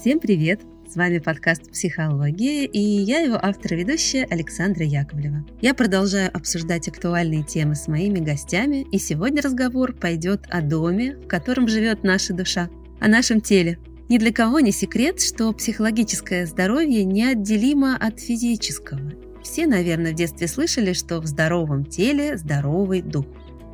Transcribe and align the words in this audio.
Всем 0.00 0.20
привет! 0.20 0.60
С 0.88 0.94
вами 0.94 1.18
подкаст 1.18 1.72
«Психология» 1.72 2.66
и 2.66 2.78
я 2.78 3.18
его 3.18 3.34
автор 3.34 3.74
и 3.74 3.78
ведущая 3.78 4.28
Александра 4.30 4.84
Яковлева. 4.84 5.44
Я 5.60 5.74
продолжаю 5.74 6.30
обсуждать 6.32 6.86
актуальные 6.86 7.42
темы 7.42 7.74
с 7.74 7.88
моими 7.88 8.20
гостями, 8.20 8.86
и 8.92 8.98
сегодня 8.98 9.42
разговор 9.42 9.92
пойдет 9.92 10.44
о 10.50 10.62
доме, 10.62 11.16
в 11.16 11.26
котором 11.26 11.66
живет 11.66 12.04
наша 12.04 12.32
душа, 12.32 12.70
о 13.00 13.08
нашем 13.08 13.40
теле. 13.40 13.80
Ни 14.08 14.18
для 14.18 14.32
кого 14.32 14.60
не 14.60 14.70
секрет, 14.70 15.20
что 15.20 15.52
психологическое 15.52 16.46
здоровье 16.46 17.02
неотделимо 17.02 17.96
от 17.96 18.20
физического. 18.20 19.14
Все, 19.42 19.66
наверное, 19.66 20.12
в 20.12 20.14
детстве 20.14 20.46
слышали, 20.46 20.92
что 20.92 21.20
в 21.20 21.26
здоровом 21.26 21.84
теле 21.84 22.38
здоровый 22.38 23.02
дух. 23.02 23.26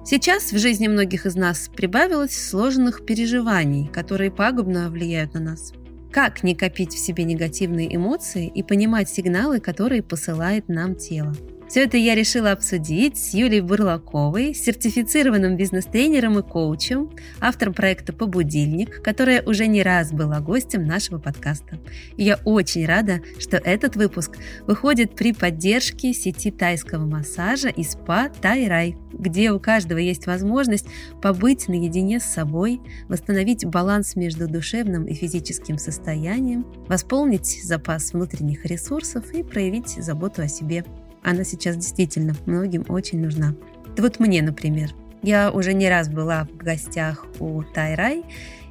Сейчас 0.06 0.52
в 0.52 0.58
жизни 0.58 0.88
многих 0.88 1.26
из 1.26 1.34
нас 1.34 1.68
прибавилось 1.68 2.34
сложных 2.34 3.04
переживаний, 3.04 3.88
которые 3.88 4.30
пагубно 4.30 4.88
влияют 4.88 5.34
на 5.34 5.40
нас. 5.40 5.74
Как 6.14 6.44
не 6.44 6.54
копить 6.54 6.92
в 6.92 6.98
себе 6.98 7.24
негативные 7.24 7.92
эмоции 7.92 8.46
и 8.46 8.62
понимать 8.62 9.08
сигналы, 9.08 9.58
которые 9.58 10.00
посылает 10.00 10.68
нам 10.68 10.94
тело? 10.94 11.34
Все 11.68 11.84
это 11.84 11.96
я 11.96 12.14
решила 12.14 12.52
обсудить 12.52 13.16
с 13.16 13.32
Юлией 13.32 13.62
Бурлаковой, 13.62 14.54
сертифицированным 14.54 15.56
бизнес-тренером 15.56 16.38
и 16.38 16.42
коучем, 16.42 17.10
автором 17.40 17.72
проекта 17.72 18.12
«Побудильник», 18.12 19.02
которая 19.02 19.42
уже 19.42 19.66
не 19.66 19.82
раз 19.82 20.12
была 20.12 20.40
гостем 20.40 20.84
нашего 20.84 21.18
подкаста. 21.18 21.78
И 22.16 22.24
я 22.24 22.38
очень 22.44 22.84
рада, 22.86 23.22
что 23.40 23.56
этот 23.56 23.96
выпуск 23.96 24.36
выходит 24.66 25.16
при 25.16 25.32
поддержке 25.32 26.12
сети 26.12 26.50
тайского 26.50 27.06
массажа 27.06 27.68
и 27.68 27.82
спа 27.82 28.28
«Тайрай», 28.28 28.96
где 29.12 29.50
у 29.50 29.58
каждого 29.58 29.98
есть 29.98 30.26
возможность 30.26 30.86
побыть 31.22 31.66
наедине 31.68 32.20
с 32.20 32.24
собой, 32.24 32.80
восстановить 33.08 33.64
баланс 33.64 34.16
между 34.16 34.48
душевным 34.48 35.06
и 35.06 35.14
физическим 35.14 35.78
состоянием, 35.78 36.66
восполнить 36.88 37.64
запас 37.64 38.12
внутренних 38.12 38.66
ресурсов 38.66 39.32
и 39.32 39.42
проявить 39.42 39.88
заботу 39.88 40.42
о 40.42 40.48
себе– 40.48 40.84
она 41.24 41.42
сейчас 41.42 41.76
действительно 41.76 42.34
многим 42.46 42.84
очень 42.88 43.20
нужна. 43.20 43.54
Да 43.96 44.02
вот 44.02 44.20
мне, 44.20 44.42
например. 44.42 44.94
Я 45.22 45.50
уже 45.50 45.72
не 45.72 45.88
раз 45.88 46.08
была 46.08 46.46
в 46.52 46.58
гостях 46.58 47.26
у 47.40 47.62
Тайрай 47.62 48.24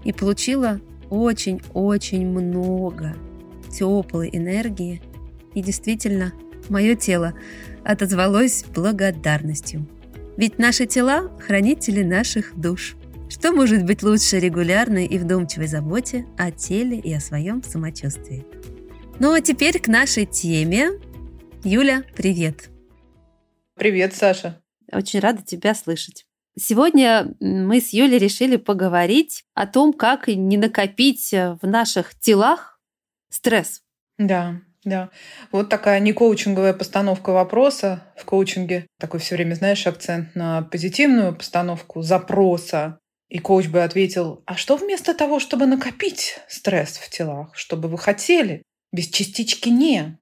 и 0.03 0.13
получила 0.13 0.79
очень-очень 1.09 2.27
много 2.27 3.15
теплой 3.71 4.29
энергии. 4.31 5.01
И 5.55 5.63
действительно, 5.63 6.33
мое 6.69 6.95
тело 6.95 7.33
отозвалось 7.83 8.65
благодарностью. 8.73 9.87
Ведь 10.37 10.59
наши 10.59 10.85
тела– 10.85 11.31
хранители 11.39 12.03
наших 12.03 12.53
душ. 12.55 12.95
Что 13.29 13.51
может 13.51 13.83
быть 13.83 14.03
лучше 14.03 14.39
регулярной 14.39 15.05
и 15.05 15.17
вдумчивой 15.17 15.67
заботе 15.67 16.27
о 16.37 16.51
теле 16.51 16.99
и 16.99 17.11
о 17.13 17.19
своем 17.19 17.63
самочувствии? 17.63 18.45
Ну 19.19 19.33
а 19.33 19.41
теперь 19.41 19.79
к 19.79 19.87
нашей 19.87 20.25
теме 20.25 20.91
Юля, 21.65 22.03
привет. 22.13 22.69
Привет, 23.75 24.13
Саша. 24.13 24.61
Очень 24.91 25.21
рада 25.21 25.41
тебя 25.43 25.73
слышать. 25.73 26.25
Сегодня 26.59 27.33
мы 27.39 27.79
с 27.79 27.93
Юлей 27.93 28.17
решили 28.17 28.57
поговорить 28.57 29.45
о 29.53 29.65
том, 29.65 29.93
как 29.93 30.27
не 30.27 30.57
накопить 30.57 31.31
в 31.31 31.59
наших 31.65 32.19
телах 32.19 32.81
стресс. 33.29 33.81
Да, 34.17 34.59
да. 34.83 35.09
Вот 35.53 35.69
такая 35.69 36.01
не 36.01 36.11
коучинговая 36.11 36.73
постановка 36.73 37.29
вопроса 37.29 38.03
в 38.17 38.25
коучинге. 38.25 38.85
Такой 38.99 39.21
все 39.21 39.35
время, 39.35 39.55
знаешь, 39.55 39.87
акцент 39.87 40.35
на 40.35 40.63
позитивную 40.63 41.33
постановку 41.33 42.01
запроса. 42.01 42.99
И 43.29 43.39
коуч 43.39 43.67
бы 43.67 43.83
ответил, 43.83 44.43
а 44.45 44.57
что 44.57 44.75
вместо 44.75 45.13
того, 45.13 45.39
чтобы 45.39 45.65
накопить 45.65 46.39
стресс 46.49 46.97
в 46.97 47.09
телах, 47.09 47.55
чтобы 47.55 47.87
вы 47.87 47.97
хотели? 47.97 48.63
Без 48.91 49.07
частички 49.07 49.69
«не». 49.69 50.19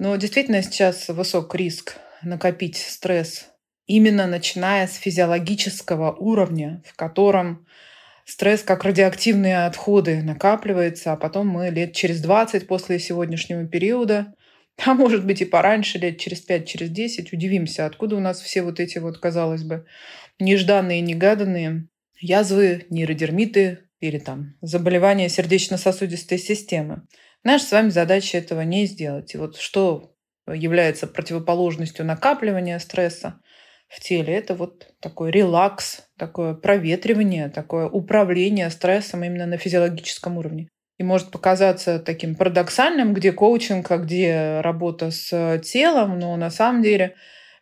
Но 0.00 0.16
действительно 0.16 0.62
сейчас 0.62 1.08
высок 1.08 1.54
риск 1.54 1.98
накопить 2.22 2.78
стресс 2.78 3.50
именно 3.86 4.26
начиная 4.26 4.86
с 4.86 4.94
физиологического 4.94 6.12
уровня, 6.12 6.82
в 6.86 6.96
котором 6.96 7.66
стресс 8.24 8.62
как 8.62 8.84
радиоактивные 8.84 9.66
отходы 9.66 10.22
накапливается, 10.22 11.12
а 11.12 11.16
потом 11.16 11.48
мы 11.48 11.68
лет 11.68 11.92
через 11.92 12.22
20 12.22 12.66
после 12.66 12.98
сегодняшнего 12.98 13.66
периода, 13.66 14.32
а 14.86 14.94
может 14.94 15.26
быть 15.26 15.42
и 15.42 15.44
пораньше, 15.44 15.98
лет 15.98 16.18
через 16.18 16.40
5, 16.40 16.66
через 16.66 16.88
10, 16.88 17.34
удивимся, 17.34 17.84
откуда 17.84 18.16
у 18.16 18.20
нас 18.20 18.40
все 18.40 18.62
вот 18.62 18.80
эти 18.80 18.96
вот, 18.96 19.18
казалось 19.18 19.64
бы, 19.64 19.84
нежданные, 20.38 21.02
негаданные 21.02 21.88
язвы, 22.18 22.86
нейродермиты 22.88 23.80
или 24.00 24.18
там 24.18 24.56
заболевания 24.62 25.28
сердечно-сосудистой 25.28 26.38
системы. 26.38 27.02
Наша 27.42 27.64
с 27.64 27.72
вами 27.72 27.88
задача 27.88 28.36
этого 28.36 28.60
не 28.62 28.86
сделать. 28.86 29.34
И 29.34 29.38
вот 29.38 29.56
что 29.56 30.14
является 30.46 31.06
противоположностью 31.06 32.04
накапливания 32.04 32.78
стресса 32.78 33.40
в 33.88 34.00
теле, 34.00 34.34
это 34.34 34.54
вот 34.54 34.88
такой 35.00 35.30
релакс, 35.30 36.02
такое 36.18 36.54
проветривание, 36.54 37.48
такое 37.48 37.88
управление 37.88 38.68
стрессом 38.70 39.24
именно 39.24 39.46
на 39.46 39.56
физиологическом 39.56 40.36
уровне. 40.36 40.68
И 40.98 41.02
может 41.02 41.30
показаться 41.30 41.98
таким 41.98 42.34
парадоксальным, 42.34 43.14
где 43.14 43.32
коучинг, 43.32 43.90
а 43.90 43.96
где 43.96 44.60
работа 44.60 45.10
с 45.10 45.58
телом, 45.64 46.18
но 46.18 46.36
на 46.36 46.50
самом 46.50 46.82
деле 46.82 47.14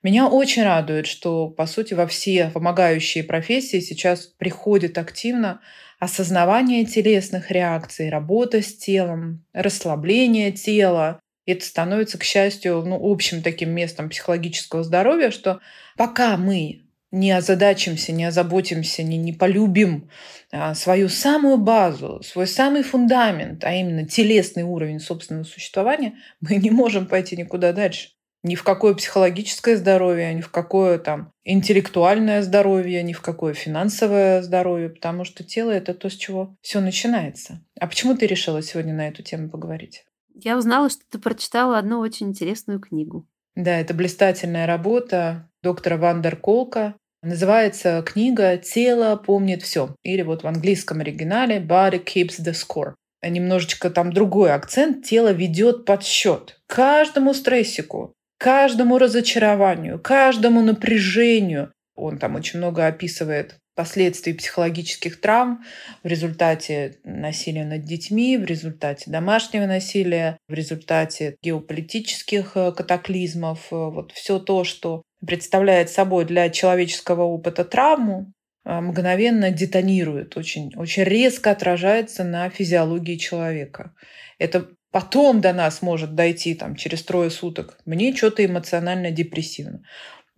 меня 0.03 0.27
очень 0.27 0.65
радует, 0.65 1.07
что, 1.07 1.49
по 1.49 1.67
сути, 1.67 1.95
во 1.95 2.09
все 2.09 2.51
помогающие 2.53 3.23
профессии 3.23 3.79
сейчас 3.79 4.27
приходит 4.27 4.99
активно 4.99 5.61
осознавание 5.99 6.85
телесных 6.85 7.51
реакций, 7.51 8.11
работа 8.11 8.63
с 8.63 8.77
телом, 8.77 9.45
расслабление 9.53 10.53
тела. 10.53 11.21
Это 11.47 11.65
становится, 11.65 12.19
к 12.19 12.25
счастью, 12.25 12.83
ну, 12.85 12.99
общим 13.01 13.43
таким 13.43 13.71
местом 13.71 14.09
психологического 14.09 14.85
здоровья, 14.85 15.31
что 15.31 15.61
пока 15.97 16.37
мы 16.37 16.83
не 17.11 17.33
озадачимся, 17.33 18.13
не 18.13 18.27
озаботимся, 18.27 19.03
не, 19.03 19.17
не 19.17 19.33
полюбим 19.33 20.11
а, 20.53 20.75
свою 20.75 21.09
самую 21.09 21.57
базу, 21.57 22.21
свой 22.23 22.47
самый 22.47 22.83
фундамент, 22.83 23.65
а 23.65 23.73
именно 23.73 24.07
телесный 24.07 24.63
уровень 24.63 25.01
собственного 25.01 25.45
существования, 25.45 26.17
мы 26.41 26.57
не 26.57 26.71
можем 26.71 27.07
пойти 27.07 27.37
никуда 27.37 27.73
дальше 27.73 28.11
ни 28.49 28.55
в 28.55 28.65
какое 28.65 28.95
психологическое 28.95 29.77
здоровье, 29.77 30.33
ни 30.35 30.41
в 30.41 30.51
какое 30.51 30.99
там 30.99 31.31
интеллектуальное 31.45 32.43
здоровье, 32.43 33.03
ни 33.03 33.13
в 33.13 33.21
какое 33.21 33.55
финансовое 33.55 34.43
здоровье, 34.43 34.89
потому 34.89 35.25
что 35.25 35.45
тело 35.45 35.71
это 35.71 35.95
то, 35.95 36.09
с 36.09 36.15
чего 36.15 36.57
все 36.63 36.81
начинается. 36.81 37.63
А 37.79 37.87
почему 37.87 38.17
ты 38.17 38.27
решила 38.27 38.63
сегодня 38.63 38.95
на 38.95 39.09
эту 39.09 39.23
тему 39.23 39.51
поговорить? 39.51 40.05
Я 40.35 40.57
узнала, 40.57 40.89
что 40.89 41.03
ты 41.11 41.19
прочитала 41.19 41.79
одну 41.79 41.99
очень 41.99 42.29
интересную 42.29 42.81
книгу. 42.81 43.27
Да, 43.55 43.79
это 43.79 43.93
блистательная 43.93 44.67
работа 44.67 45.51
доктора 45.63 45.97
Вандер 45.97 46.37
Колка. 46.37 46.95
Называется 47.23 48.03
книга 48.07 48.57
«Тело 48.57 49.17
помнит 49.17 49.63
все» 49.63 49.95
или 50.05 50.23
вот 50.23 50.45
в 50.45 50.47
английском 50.47 51.01
оригинале 51.01 51.59
«Body 51.59 52.03
keeps 52.03 52.41
the 52.41 52.53
score». 52.53 52.95
Немножечко 53.21 53.91
там 53.91 54.13
другой 54.13 54.53
акцент. 54.53 55.05
Тело 55.05 55.33
ведет 55.33 55.85
подсчет 55.85 56.61
каждому 56.69 57.35
стрессику, 57.35 58.15
каждому 58.39 58.99
разочарованию, 58.99 59.99
каждому 59.99 60.63
напряжению. 60.63 61.73
Он 61.95 62.19
там 62.19 62.37
очень 62.37 62.59
много 62.59 62.87
описывает 62.87 63.59
последствий 63.75 64.33
психологических 64.33 65.21
травм 65.21 65.65
в 66.03 66.09
результате 66.09 66.97
насилия 67.05 67.65
над 67.65 67.85
детьми, 67.85 68.37
в 68.37 68.45
результате 68.45 69.09
домашнего 69.09 69.67
насилия, 69.67 70.37
в 70.49 70.53
результате 70.53 71.37
геополитических 71.43 72.57
э, 72.57 72.73
катаклизмов. 72.73 73.69
Э, 73.71 73.77
вот 73.77 74.11
все 74.11 74.41
то, 74.41 74.65
что 74.65 75.03
представляет 75.25 75.91
собой 75.91 76.25
для 76.25 76.51
человеческого 76.51 77.23
опыта 77.23 77.65
травму, 77.65 78.33
э, 78.65 78.81
мгновенно 78.81 79.53
детонирует, 79.53 80.37
очень, 80.37 80.73
очень 80.75 81.05
резко 81.05 81.53
отражается 81.53 82.25
на 82.25 82.51
физиологии 82.51 83.17
человека. 83.17 83.95
Это 84.41 84.69
потом 84.91 85.41
до 85.41 85.53
нас 85.53 85.83
может 85.83 86.15
дойти 86.15 86.55
там, 86.55 86.77
через 86.77 87.03
трое 87.03 87.31
суток, 87.31 87.79
мне 87.85 88.15
что-то 88.15 88.45
эмоционально 88.45 89.11
депрессивно. 89.11 89.83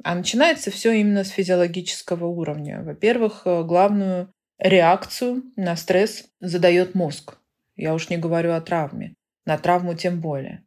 А 0.02 0.14
начинается 0.14 0.70
все 0.70 0.92
именно 0.92 1.24
с 1.24 1.30
физиологического 1.30 2.26
уровня. 2.26 2.82
Во-первых, 2.82 3.42
э, 3.44 3.62
главную 3.64 4.32
реакцию 4.58 5.42
на 5.56 5.76
стресс 5.76 6.24
задает 6.40 6.94
мозг. 6.94 7.38
Я 7.76 7.94
уж 7.94 8.08
не 8.08 8.16
говорю 8.16 8.52
о 8.52 8.60
травме. 8.60 9.14
На 9.44 9.58
травму 9.58 9.94
тем 9.94 10.20
более. 10.20 10.64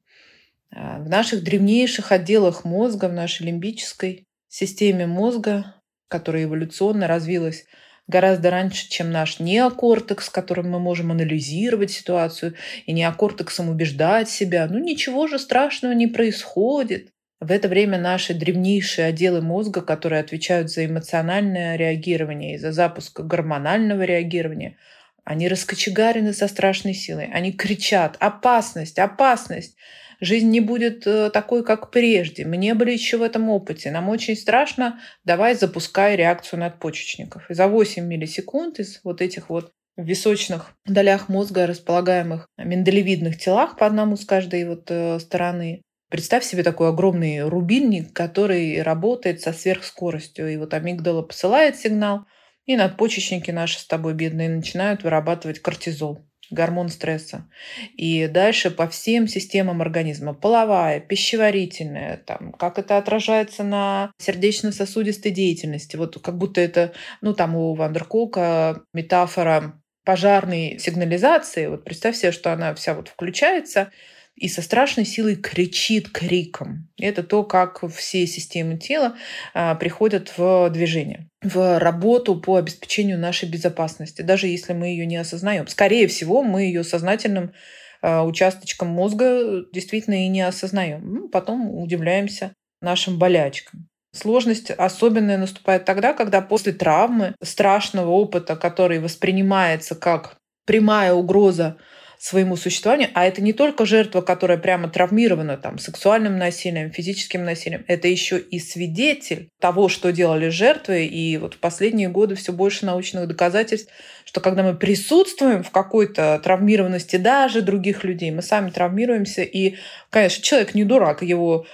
А 0.72 1.00
в 1.00 1.10
наших 1.10 1.44
древнейших 1.44 2.12
отделах 2.12 2.66
мозга, 2.66 3.08
в 3.08 3.14
нашей 3.14 3.48
лимбической 3.48 4.28
системе 4.48 5.08
мозга, 5.08 5.76
которая 6.08 6.44
эволюционно 6.44 7.08
развилась 7.08 7.66
гораздо 8.08 8.50
раньше, 8.50 8.90
чем 8.90 9.12
наш 9.12 9.40
неокортекс, 9.40 10.30
которым 10.30 10.70
мы 10.70 10.80
можем 10.80 11.12
анализировать 11.12 11.92
ситуацию, 11.92 12.56
и 12.86 12.92
неокортексом 12.92 13.70
убеждать 13.70 14.30
себя. 14.30 14.68
Ну 14.70 14.80
ничего 14.80 15.28
же 15.28 15.40
страшного 15.40 15.94
не 15.94 16.08
происходит. 16.08 17.10
В 17.40 17.52
это 17.52 17.68
время 17.68 18.00
наши 18.00 18.34
древнейшие 18.34 19.08
отделы 19.08 19.42
мозга, 19.42 19.82
которые 19.82 20.22
отвечают 20.22 20.72
за 20.72 20.86
эмоциональное 20.86 21.76
реагирование 21.76 22.56
и 22.56 22.58
за 22.58 22.72
запуск 22.72 23.20
гормонального 23.20 24.04
реагирования, 24.04 24.78
Они 25.26 25.48
раскочегарены 25.48 26.34
со 26.34 26.48
страшной 26.50 26.94
силой. 26.94 27.30
Они 27.34 27.54
кричат 27.54 28.18
«Опасность! 28.20 29.00
Опасность!» 29.00 29.78
Жизнь 30.24 30.50
не 30.52 30.62
будет 30.62 31.06
э, 31.06 31.30
такой, 31.32 31.66
как 31.66 31.92
прежде. 31.92 32.46
Мы 32.46 32.56
не 32.56 32.74
были 32.76 32.94
еще 32.94 33.18
в 33.18 33.22
этом 33.22 33.50
опыте. 33.50 33.92
Нам 33.92 34.08
очень 34.08 34.38
страшно. 34.38 35.02
Давай 35.26 35.54
запускай 35.54 36.16
реакцию 36.16 36.62
надпочечников. 36.62 37.50
И 37.50 37.54
за 37.54 37.68
8 37.68 38.06
миллисекунд 38.06 38.80
из 38.80 39.02
вот 39.04 39.22
этих 39.22 39.50
вот 39.50 39.74
в 39.98 40.06
височных 40.06 40.78
долях 40.86 41.28
мозга 41.28 41.68
располагаемых 41.68 42.48
миндалевидных 42.58 43.38
телах 43.38 43.78
по 43.78 43.86
одному 43.86 44.16
с 44.16 44.24
каждой 44.24 44.66
вот 44.66 44.86
э, 44.88 45.20
стороны. 45.20 45.82
Представь 46.10 46.46
себе 46.46 46.64
такой 46.64 46.88
огромный 46.88 47.42
рубильник, 47.42 48.14
который 48.14 48.82
работает 48.82 49.42
со 49.42 49.52
сверхскоростью. 49.52 50.54
И 50.54 50.56
вот 50.56 50.74
амигдала 50.74 51.24
посылает 51.24 51.76
сигнал, 51.76 52.22
и 52.64 52.78
надпочечники 52.78 53.52
наши 53.52 53.78
с 53.78 53.86
тобой 53.86 54.14
бедные 54.14 54.48
начинают 54.48 55.04
вырабатывать 55.04 55.60
кортизол 55.60 56.26
гормон 56.50 56.90
стресса. 56.90 57.50
И 57.96 58.28
дальше 58.28 58.72
по 58.72 58.88
всем 58.88 59.28
системам 59.28 59.82
организма, 59.82 60.34
половая, 60.34 61.00
пищеварительная, 61.00 62.18
там, 62.18 62.52
как 62.54 62.80
это 62.80 62.98
отражается 62.98 63.64
на 63.64 64.12
сердечно-сосудистой 64.18 65.32
деятельности. 65.32 65.96
Вот 65.96 66.22
как 66.22 66.38
будто 66.38 66.62
это, 66.62 66.94
ну 67.22 67.34
там 67.34 67.56
у 67.56 67.74
Вандерколка 67.74 68.84
метафора 68.94 69.82
пожарной 70.06 70.80
сигнализации. 70.80 71.68
Вот 71.68 71.84
представь 71.86 72.16
себе, 72.16 72.32
что 72.32 72.52
она 72.52 72.76
вся 72.76 72.94
вот 72.94 73.08
включается, 73.08 73.92
и 74.36 74.48
со 74.48 74.62
страшной 74.62 75.06
силой 75.06 75.36
кричит 75.36 76.10
криком. 76.10 76.90
Это 77.00 77.24
то, 77.24 77.44
как 77.44 77.84
все 77.94 78.26
системы 78.26 78.78
тела 78.78 79.16
а, 79.54 79.76
приходят 79.76 80.34
в 80.38 80.70
движение, 80.70 81.30
в 81.42 81.80
работу 81.80 82.40
по 82.40 82.56
обеспечению 82.56 83.20
нашей 83.20 83.50
безопасности, 83.50 84.22
даже 84.22 84.48
если 84.48 84.74
мы 84.74 84.88
ее 84.88 85.06
не 85.06 85.18
осознаем. 85.18 85.68
Скорее 85.68 86.08
всего, 86.08 86.42
мы 86.42 86.64
ее 86.64 86.84
сознательным 86.84 87.54
а, 88.02 88.24
участочком 88.24 88.90
мозга 88.90 89.66
действительно 89.72 90.26
и 90.26 90.30
не 90.30 90.42
осознаем. 90.42 91.14
Ну, 91.14 91.30
потом 91.30 91.70
удивляемся 91.74 92.54
нашим 92.82 93.20
болячкам. 93.20 93.88
Сложность 94.14 94.70
особенная 94.70 95.38
наступает 95.38 95.86
тогда, 95.86 96.14
когда 96.14 96.42
после 96.42 96.72
травмы, 96.74 97.34
страшного 97.42 98.12
опыта, 98.12 98.56
который 98.56 99.00
воспринимается 99.00 99.96
как 99.96 100.38
прямая 100.66 101.14
угроза 101.14 101.78
своему 102.24 102.56
существованию. 102.56 103.10
А 103.16 103.26
это 103.26 103.42
не 103.42 103.52
только 103.52 103.86
жертва, 103.86 104.22
которая 104.22 104.58
прямо 104.58 104.88
травмирована 104.88 105.58
там, 105.58 105.78
сексуальным 105.78 106.38
насилием, 106.38 106.90
физическим 106.90 107.44
насилием, 107.44 107.84
это 107.90 108.08
еще 108.08 108.40
и 108.40 108.60
свидетель 108.60 109.50
того, 109.60 109.90
что 109.90 110.14
делали 110.14 110.48
жертвы. 110.48 111.06
И 111.06 111.36
вот 111.36 111.56
в 111.56 111.58
последние 111.58 112.08
годы 112.08 112.36
все 112.36 112.54
больше 112.54 112.86
научных 112.86 113.28
доказательств, 113.28 113.92
что 114.24 114.40
когда 114.40 114.64
мы 114.64 114.74
присутствуем 114.74 115.64
в 115.64 115.72
какой-то 115.72 116.40
травмированности 116.42 117.18
даже 117.18 117.62
других 117.62 118.06
людей, 118.06 118.32
мы 118.32 118.42
сами 118.42 118.70
травмируемся. 118.70 119.42
И, 119.42 119.76
конечно, 120.10 120.42
человек 120.42 120.76
не 120.76 120.86
дурак, 120.86 121.24
его 121.24 121.66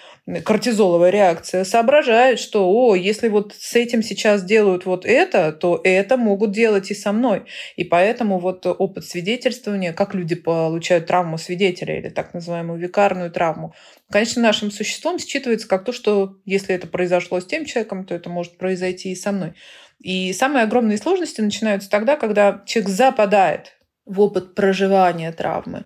кортизоловая 0.44 1.10
реакция, 1.10 1.64
соображает, 1.64 2.40
что, 2.40 2.70
о, 2.70 2.96
если 2.96 3.30
вот 3.30 3.54
с 3.58 3.76
этим 3.76 4.04
сейчас 4.04 4.44
делают 4.44 4.86
вот 4.86 5.06
это, 5.06 5.52
то 5.52 5.82
это 5.84 6.18
могут 6.18 6.52
делать 6.52 6.92
и 6.92 6.96
со 6.96 7.12
мной. 7.12 7.46
И 7.76 7.84
поэтому 7.84 8.40
вот 8.40 8.66
опыт 8.66 9.06
свидетельствования, 9.06 9.94
как 9.94 10.14
люди 10.14 10.36
получают 10.36 11.08
травму 11.08 11.38
свидетеля 11.38 11.98
или 11.98 12.10
так 12.10 12.34
называемую 12.34 12.80
викарную 12.80 13.32
травму, 13.32 13.74
конечно, 14.10 14.42
нашим 14.42 14.72
существом 14.72 15.18
считывается 15.18 15.68
как 15.68 15.84
то, 15.86 15.92
что 15.92 16.38
если 16.46 16.76
это 16.76 16.88
произошло 16.88 17.40
с 17.40 17.46
тем 17.46 17.66
человеком, 17.66 18.06
то 18.06 18.14
это 18.14 18.30
может 18.30 18.58
произойти 18.58 19.12
и 19.12 19.16
со 19.16 19.32
мной. 19.32 19.54
И 20.00 20.32
самые 20.34 20.64
огромные 20.64 20.98
сложности 20.98 21.42
начинаются 21.42 21.90
тогда, 21.90 22.16
когда 22.16 22.64
человек 22.66 22.90
западает 22.90 23.80
в 24.06 24.22
опыт 24.22 24.56
проживания 24.56 25.32
травмы. 25.32 25.86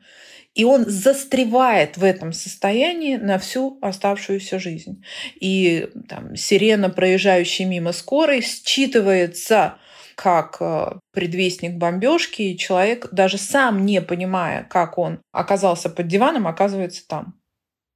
И 0.56 0.66
он 0.66 0.86
застревает 0.88 1.98
в 1.98 2.04
этом 2.04 2.32
состоянии 2.32 3.16
на 3.16 3.40
всю 3.40 3.80
оставшуюся 3.82 4.60
жизнь. 4.60 5.04
И 5.40 5.90
там, 6.08 6.36
сирена, 6.36 6.90
проезжающая 6.90 7.66
мимо 7.66 7.92
скорой, 7.92 8.42
считывается 8.42 9.74
как 10.16 10.58
э, 10.60 11.00
предвестник 11.12 11.78
бомбежки, 11.78 12.44
и 12.44 12.58
человек, 12.58 13.10
даже 13.12 13.38
сам 13.40 13.86
не 13.86 14.00
понимая, 14.02 14.64
как 14.64 14.98
он 15.00 15.20
оказался 15.32 15.90
под 15.90 16.08
диваном, 16.08 16.48
оказывается 16.48 17.08
там. 17.08 17.34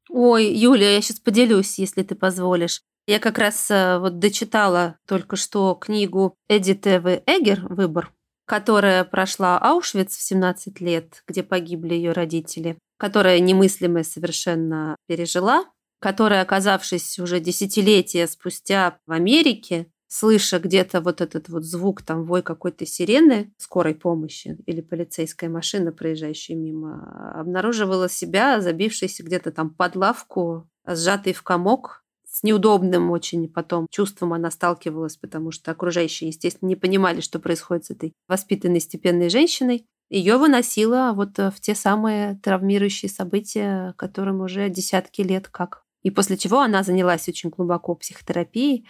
Ой, 0.09 0.45
Юля, 0.45 0.91
я 0.91 1.01
сейчас 1.01 1.19
поделюсь, 1.19 1.77
если 1.77 2.01
ты 2.01 2.15
позволишь. 2.15 2.81
Я 3.07 3.19
как 3.19 3.37
раз 3.37 3.69
э, 3.69 3.99
вот 3.99 4.19
дочитала 4.19 4.97
только 5.07 5.35
что 5.35 5.75
книгу 5.75 6.35
Эдиты 6.49 6.99
В. 6.99 7.21
Эгер 7.25 7.65
«Выбор», 7.69 8.11
которая 8.47 9.03
прошла 9.03 9.59
Аушвиц 9.59 10.15
в 10.15 10.21
17 10.21 10.79
лет, 10.81 11.21
где 11.27 11.43
погибли 11.43 11.93
ее 11.93 12.13
родители, 12.13 12.77
которая 12.97 13.39
немыслимое 13.39 14.03
совершенно 14.03 14.95
пережила, 15.05 15.65
которая, 15.99 16.41
оказавшись 16.41 17.19
уже 17.19 17.41
десятилетия 17.41 18.25
спустя 18.25 18.99
в 19.05 19.11
Америке, 19.11 19.87
слыша 20.07 20.59
где-то 20.59 21.01
вот 21.01 21.19
этот 21.19 21.49
вот 21.49 21.63
звук, 21.65 22.01
там 22.01 22.23
вой 22.23 22.41
какой-то 22.41 22.85
сирены 22.85 23.51
скорой 23.57 23.93
помощи 23.93 24.57
или 24.65 24.79
полицейская 24.79 25.49
машина, 25.49 25.91
проезжающая 25.91 26.55
мимо, 26.55 27.33
обнаруживала 27.37 28.07
себя, 28.07 28.61
забившейся 28.61 29.23
где-то 29.23 29.51
там 29.51 29.71
под 29.71 29.97
лавку, 29.97 30.69
сжатой 30.87 31.33
в 31.33 31.43
комок, 31.43 32.05
с 32.29 32.43
неудобным 32.43 33.11
очень 33.11 33.47
потом 33.47 33.87
чувством 33.89 34.33
она 34.33 34.51
сталкивалась, 34.51 35.17
потому 35.17 35.51
что 35.51 35.71
окружающие, 35.71 36.29
естественно, 36.29 36.69
не 36.69 36.75
понимали, 36.75 37.21
что 37.21 37.39
происходит 37.39 37.85
с 37.85 37.91
этой 37.91 38.13
воспитанной 38.27 38.79
степенной 38.79 39.29
женщиной. 39.29 39.85
Ее 40.09 40.37
выносило 40.37 41.13
вот 41.15 41.37
э, 41.39 41.51
в 41.51 41.59
те 41.59 41.75
самые 41.75 42.39
травмирующие 42.43 43.09
события, 43.09 43.93
которым 43.97 44.41
уже 44.41 44.69
десятки 44.69 45.21
лет 45.21 45.47
как. 45.49 45.83
И 46.03 46.11
после 46.11 46.37
чего 46.37 46.61
она 46.61 46.83
занялась 46.83 47.27
очень 47.27 47.49
глубоко 47.49 47.95
психотерапией, 47.95 48.87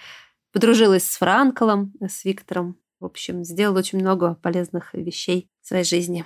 подружилась 0.52 1.10
с 1.10 1.18
Франколом, 1.18 1.94
э, 2.00 2.08
с 2.08 2.26
Виктором. 2.26 2.78
В 3.00 3.06
общем, 3.06 3.44
сделала 3.44 3.80
очень 3.80 4.00
много 4.00 4.36
полезных 4.36 4.94
вещей 4.94 5.48
в 5.62 5.68
своей 5.68 5.84
жизни. 5.84 6.26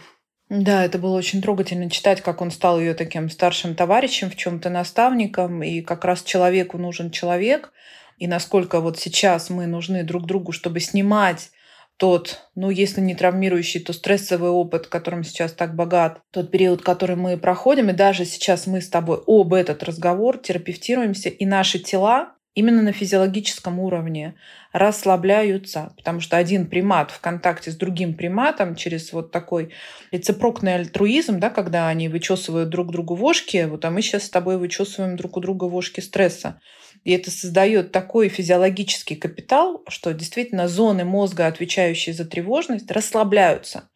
Да, 0.54 0.84
это 0.84 0.98
было 0.98 1.16
очень 1.16 1.42
трогательно 1.42 1.90
читать, 1.90 2.20
как 2.20 2.42
он 2.42 2.52
стал 2.52 2.78
ее 2.78 2.94
таким 2.94 3.30
старшим 3.30 3.74
товарищем, 3.74 4.30
в 4.30 4.36
чем-то 4.36 4.70
наставником, 4.70 5.64
и 5.64 5.80
как 5.80 6.04
раз 6.04 6.24
человеку 6.24 6.78
нужен 6.78 7.10
человек, 7.10 7.72
и 8.18 8.28
насколько 8.28 8.82
вот 8.82 9.00
сейчас 9.00 9.50
мы 9.50 9.66
нужны 9.66 10.04
друг 10.04 10.26
другу, 10.26 10.52
чтобы 10.52 10.82
снимать 10.82 11.52
тот, 11.96 12.50
ну, 12.56 12.70
если 12.70 13.00
не 13.00 13.16
травмирующий, 13.16 13.80
то 13.80 13.94
стрессовый 13.94 14.50
опыт, 14.50 14.88
которым 14.88 15.24
сейчас 15.24 15.54
так 15.54 15.74
богат, 15.74 16.20
тот 16.32 16.52
период, 16.52 16.82
который 16.82 17.16
мы 17.16 17.38
проходим, 17.38 17.90
и 17.90 17.94
даже 17.94 18.26
сейчас 18.26 18.68
мы 18.68 18.82
с 18.82 18.90
тобой 18.90 19.24
об 19.26 19.54
этот 19.54 19.84
разговор 19.84 20.38
терапевтируемся, 20.38 21.30
и 21.30 21.46
наши 21.46 21.80
тела 21.80 22.34
именно 22.54 22.82
на 22.82 22.92
физиологическом 22.92 23.80
уровне 23.80 24.36
расслабляются, 24.74 25.94
потому 25.98 26.20
что 26.20 26.38
один 26.38 26.68
примат 26.68 27.12
в 27.12 27.20
контакте 27.20 27.72
с 27.72 27.76
другим 27.76 28.14
приматом 28.14 28.76
через 28.76 29.14
вот 29.14 29.32
такой 29.32 29.74
рецепрокный 30.12 30.76
альтруизм, 30.76 31.40
да, 31.40 31.50
когда 31.50 31.88
они 31.88 32.10
вычесывают 32.10 32.70
друг 32.70 32.92
другу 32.92 33.16
вошки, 33.16 33.68
вот 33.70 33.86
а 33.86 33.92
мы 33.92 34.02
сейчас 34.02 34.24
с 34.24 34.30
тобой 34.30 34.58
вычесываем 34.58 35.16
друг 35.16 35.38
у 35.38 35.40
друга 35.40 35.66
вошки 35.66 36.00
стресса. 36.02 36.60
И 37.04 37.12
это 37.12 37.32
создает 37.32 37.92
такой 37.92 38.30
физиологический 38.30 39.16
капитал, 39.16 39.84
что 39.88 40.14
действительно 40.14 40.68
зоны 40.68 41.04
мозга, 41.06 41.48
отвечающие 41.48 42.14
за 42.14 42.26
тревожность, 42.26 42.92
расслабляются. 42.92 43.90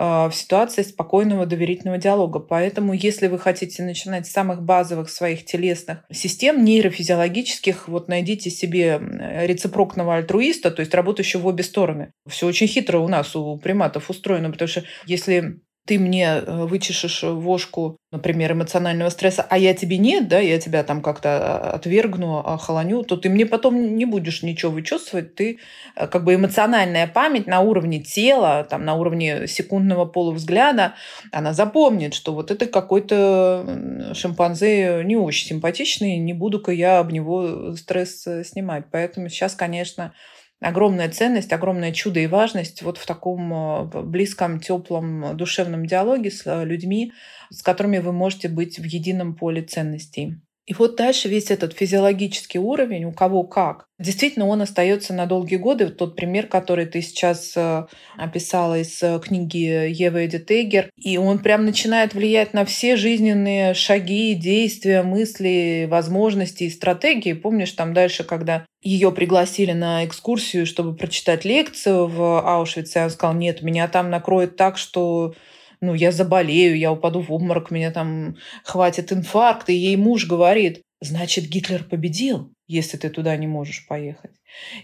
А, 0.00 0.28
в 0.28 0.34
ситуации 0.36 0.82
спокойного 0.82 1.44
доверительного 1.44 1.98
диалога. 1.98 2.38
Поэтому, 2.38 2.92
если 2.92 3.26
вы 3.26 3.36
хотите 3.36 3.82
начинать 3.82 4.28
с 4.28 4.30
самых 4.30 4.62
базовых 4.62 5.10
своих 5.10 5.44
телесных 5.44 6.04
систем, 6.12 6.64
нейрофизиологических, 6.64 7.88
вот 7.88 8.06
найдите 8.06 8.48
себе 8.48 9.00
рецепрокного 9.42 10.14
альтруиста, 10.14 10.70
то 10.70 10.80
есть 10.80 10.94
работающего 10.94 11.40
в 11.40 11.46
обе 11.48 11.64
стороны. 11.64 12.12
Все 12.28 12.46
очень 12.46 12.68
хитро 12.68 13.00
у 13.00 13.08
нас, 13.08 13.34
у 13.34 13.58
приматов 13.58 14.08
устроено, 14.08 14.52
потому 14.52 14.68
что 14.68 14.84
если 15.06 15.62
ты 15.88 15.98
мне 15.98 16.26
э, 16.26 16.64
вычешешь 16.66 17.22
вошку, 17.22 17.96
например, 18.12 18.52
эмоционального 18.52 19.08
стресса, 19.08 19.46
а 19.48 19.56
я 19.56 19.72
тебе 19.72 19.96
нет, 19.96 20.28
да, 20.28 20.38
я 20.38 20.60
тебя 20.60 20.84
там 20.84 21.00
как-то 21.00 21.38
а, 21.38 21.70
отвергну, 21.76 22.40
охолоню, 22.40 23.04
то 23.04 23.16
ты 23.16 23.30
мне 23.30 23.46
потом 23.46 23.96
не 23.96 24.04
будешь 24.04 24.42
ничего 24.42 24.70
вычесывать. 24.70 25.34
Ты 25.34 25.60
э, 25.96 26.06
как 26.06 26.24
бы 26.24 26.34
эмоциональная 26.34 27.06
память 27.06 27.46
на 27.46 27.60
уровне 27.60 28.00
тела, 28.00 28.66
там, 28.68 28.84
на 28.84 28.96
уровне 28.96 29.46
секундного 29.46 30.04
полувзгляда, 30.04 30.92
она 31.32 31.54
запомнит, 31.54 32.12
что 32.12 32.34
вот 32.34 32.50
это 32.50 32.66
какой-то 32.66 34.12
шимпанзе 34.12 35.00
не 35.04 35.16
очень 35.16 35.48
симпатичный, 35.48 36.18
не 36.18 36.34
буду-ка 36.34 36.70
я 36.70 36.98
об 36.98 37.12
него 37.12 37.74
стресс 37.76 38.26
э, 38.26 38.44
снимать. 38.44 38.84
Поэтому 38.92 39.30
сейчас, 39.30 39.54
конечно, 39.54 40.12
огромная 40.60 41.08
ценность, 41.10 41.52
огромное 41.52 41.92
чудо 41.92 42.20
и 42.20 42.26
важность 42.26 42.82
вот 42.82 42.98
в 42.98 43.06
таком 43.06 43.52
э, 43.52 44.02
близком, 44.02 44.60
теплом, 44.60 45.36
душевном 45.36 45.86
диалоге 45.86 46.30
с 46.30 46.46
э, 46.46 46.64
людьми, 46.64 47.12
с 47.50 47.62
которыми 47.62 47.98
вы 47.98 48.12
можете 48.12 48.48
быть 48.48 48.78
в 48.78 48.84
едином 48.84 49.34
поле 49.34 49.62
ценностей. 49.62 50.36
И 50.68 50.74
вот 50.74 50.96
дальше 50.96 51.28
весь 51.30 51.50
этот 51.50 51.72
физиологический 51.72 52.60
уровень, 52.60 53.06
у 53.06 53.12
кого 53.12 53.42
как. 53.42 53.86
Действительно, 53.98 54.46
он 54.46 54.60
остается 54.60 55.14
на 55.14 55.24
долгие 55.24 55.56
годы. 55.56 55.88
Тот 55.88 56.14
пример, 56.14 56.46
который 56.46 56.84
ты 56.84 57.00
сейчас 57.00 57.54
э, 57.56 57.86
описала 58.18 58.78
из 58.78 59.02
э, 59.02 59.18
книги 59.18 59.88
Евы 59.90 60.26
Эдди 60.26 60.38
Тейгер, 60.38 60.90
и 60.94 61.16
он 61.16 61.38
прям 61.38 61.64
начинает 61.64 62.12
влиять 62.12 62.52
на 62.52 62.66
все 62.66 62.96
жизненные 62.96 63.72
шаги, 63.72 64.34
действия, 64.34 65.02
мысли, 65.02 65.88
возможности 65.90 66.64
и 66.64 66.70
стратегии. 66.70 67.32
Помнишь, 67.32 67.72
там 67.72 67.94
дальше, 67.94 68.22
когда 68.22 68.66
ее 68.82 69.10
пригласили 69.10 69.72
на 69.72 70.04
экскурсию, 70.04 70.66
чтобы 70.66 70.94
прочитать 70.94 71.46
лекцию 71.46 72.08
в 72.08 72.42
Аушвице, 72.46 73.04
он 73.04 73.08
сказал, 73.08 73.34
нет, 73.34 73.62
меня 73.62 73.88
там 73.88 74.10
накроет 74.10 74.56
так, 74.56 74.76
что 74.76 75.32
ну, 75.80 75.94
я 75.94 76.12
заболею, 76.12 76.76
я 76.76 76.92
упаду 76.92 77.20
в 77.20 77.32
обморок, 77.32 77.70
меня 77.70 77.90
там 77.90 78.36
хватит 78.64 79.12
инфаркт. 79.12 79.68
И 79.68 79.74
ей 79.74 79.96
муж 79.96 80.26
говорит, 80.26 80.82
значит, 81.00 81.46
Гитлер 81.46 81.84
победил, 81.84 82.52
если 82.66 82.96
ты 82.96 83.10
туда 83.10 83.36
не 83.36 83.46
можешь 83.46 83.86
поехать. 83.86 84.32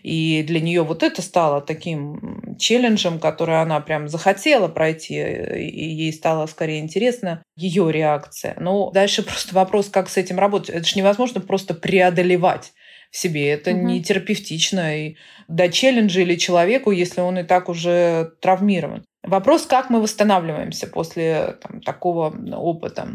И 0.02 0.44
для 0.46 0.60
нее 0.60 0.82
вот 0.82 1.02
это 1.02 1.22
стало 1.22 1.60
таким 1.60 2.56
челленджем, 2.58 3.18
который 3.18 3.60
она 3.60 3.80
прям 3.80 4.08
захотела 4.08 4.68
пройти, 4.68 5.14
и 5.16 5.84
ей 5.84 6.12
стало 6.12 6.46
скорее 6.46 6.80
интересно 6.80 7.42
ее 7.56 7.90
реакция. 7.90 8.56
Но 8.58 8.90
дальше 8.90 9.22
просто 9.24 9.54
вопрос, 9.54 9.88
как 9.88 10.08
с 10.08 10.16
этим 10.16 10.38
работать. 10.38 10.70
Это 10.70 10.86
же 10.86 10.98
невозможно 10.98 11.40
просто 11.40 11.74
преодолевать 11.74 12.72
в 13.10 13.16
себе. 13.16 13.50
Это 13.50 13.70
угу. 13.70 13.80
не 13.80 14.02
терапевтично. 14.02 15.06
И 15.06 15.16
до 15.48 15.70
челленджа 15.70 16.20
или 16.20 16.36
человеку, 16.36 16.90
если 16.90 17.20
он 17.20 17.38
и 17.38 17.42
так 17.42 17.68
уже 17.68 18.32
травмирован. 18.40 19.04
Вопрос, 19.24 19.66
как 19.66 19.90
мы 19.90 20.00
восстанавливаемся 20.02 20.86
после 20.86 21.56
там, 21.62 21.80
такого 21.80 22.34
опыта. 22.56 23.08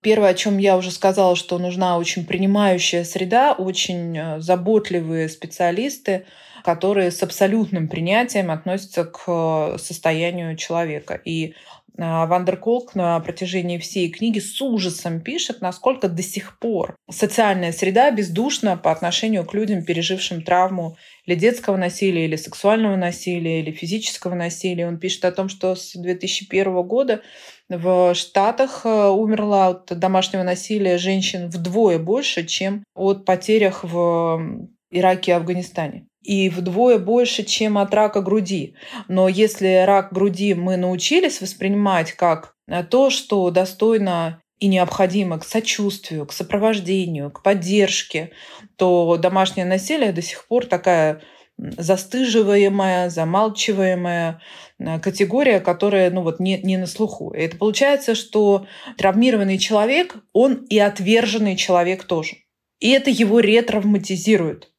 Первое, 0.00 0.30
о 0.30 0.34
чем 0.34 0.58
я 0.58 0.76
уже 0.76 0.92
сказала, 0.92 1.34
что 1.34 1.58
нужна 1.58 1.98
очень 1.98 2.24
принимающая 2.24 3.02
среда, 3.02 3.52
очень 3.52 4.16
э, 4.16 4.40
заботливые 4.40 5.28
специалисты, 5.28 6.26
которые 6.62 7.10
с 7.10 7.22
абсолютным 7.24 7.88
принятием 7.88 8.52
относятся 8.52 9.04
к 9.04 9.24
э, 9.26 9.78
состоянию 9.78 10.56
человека. 10.56 11.20
И 11.24 11.54
Вандерколк 11.98 12.94
на 12.94 13.18
протяжении 13.20 13.78
всей 13.78 14.10
книги 14.10 14.38
с 14.38 14.60
ужасом 14.60 15.20
пишет, 15.20 15.60
насколько 15.60 16.08
до 16.08 16.22
сих 16.22 16.58
пор 16.58 16.96
социальная 17.10 17.72
среда 17.72 18.10
бездушна 18.10 18.76
по 18.76 18.92
отношению 18.92 19.44
к 19.44 19.54
людям, 19.54 19.84
пережившим 19.84 20.42
травму 20.42 20.96
или 21.24 21.34
детского 21.34 21.76
насилия, 21.76 22.26
или 22.26 22.36
сексуального 22.36 22.96
насилия, 22.96 23.60
или 23.60 23.70
физического 23.70 24.34
насилия. 24.34 24.86
Он 24.86 24.98
пишет 24.98 25.24
о 25.24 25.32
том, 25.32 25.48
что 25.48 25.74
с 25.74 25.92
2001 25.94 26.82
года 26.82 27.22
в 27.68 28.14
Штатах 28.14 28.82
э, 28.84 29.08
умерло 29.08 29.68
от 29.68 29.98
домашнего 29.98 30.42
насилия 30.42 30.98
женщин 30.98 31.48
вдвое 31.48 31.98
больше, 31.98 32.46
чем 32.46 32.84
от 32.94 33.24
потерях 33.24 33.82
в 33.82 34.68
Ираке 34.90 35.32
и 35.32 35.34
Афганистане 35.34 36.06
и 36.26 36.48
вдвое 36.48 36.98
больше, 36.98 37.44
чем 37.44 37.78
от 37.78 37.94
рака 37.94 38.20
груди. 38.20 38.74
Но 39.08 39.28
если 39.28 39.84
рак 39.86 40.12
груди 40.12 40.54
мы 40.54 40.76
научились 40.76 41.40
воспринимать 41.40 42.12
как 42.12 42.54
э, 42.66 42.82
то, 42.82 43.10
что 43.10 43.50
достойно 43.50 44.42
и 44.58 44.66
необходимо 44.66 45.38
к 45.38 45.44
сочувствию, 45.44 46.26
к 46.26 46.32
сопровождению, 46.32 47.30
к 47.30 47.42
поддержке, 47.42 48.32
то 48.76 49.16
домашнее 49.18 49.66
насилие 49.66 50.12
до 50.12 50.22
сих 50.22 50.48
пор 50.48 50.66
такая 50.66 51.22
застыживаемая, 51.58 53.08
замалчиваемая 53.08 54.40
э, 54.78 54.98
категория, 54.98 55.60
которая 55.60 56.10
ну, 56.10 56.22
вот, 56.22 56.40
не, 56.40 56.58
не 56.58 56.76
на 56.76 56.86
слуху. 56.86 57.30
И 57.30 57.40
это 57.40 57.56
получается, 57.56 58.14
что 58.14 58.66
травмированный 58.98 59.58
человек, 59.58 60.16
он 60.32 60.64
и 60.68 60.78
отверженный 60.78 61.56
человек 61.56 62.04
тоже. 62.04 62.36
И 62.80 62.90
это 62.90 63.10
его 63.10 63.40
ретравматизирует. 63.40 64.72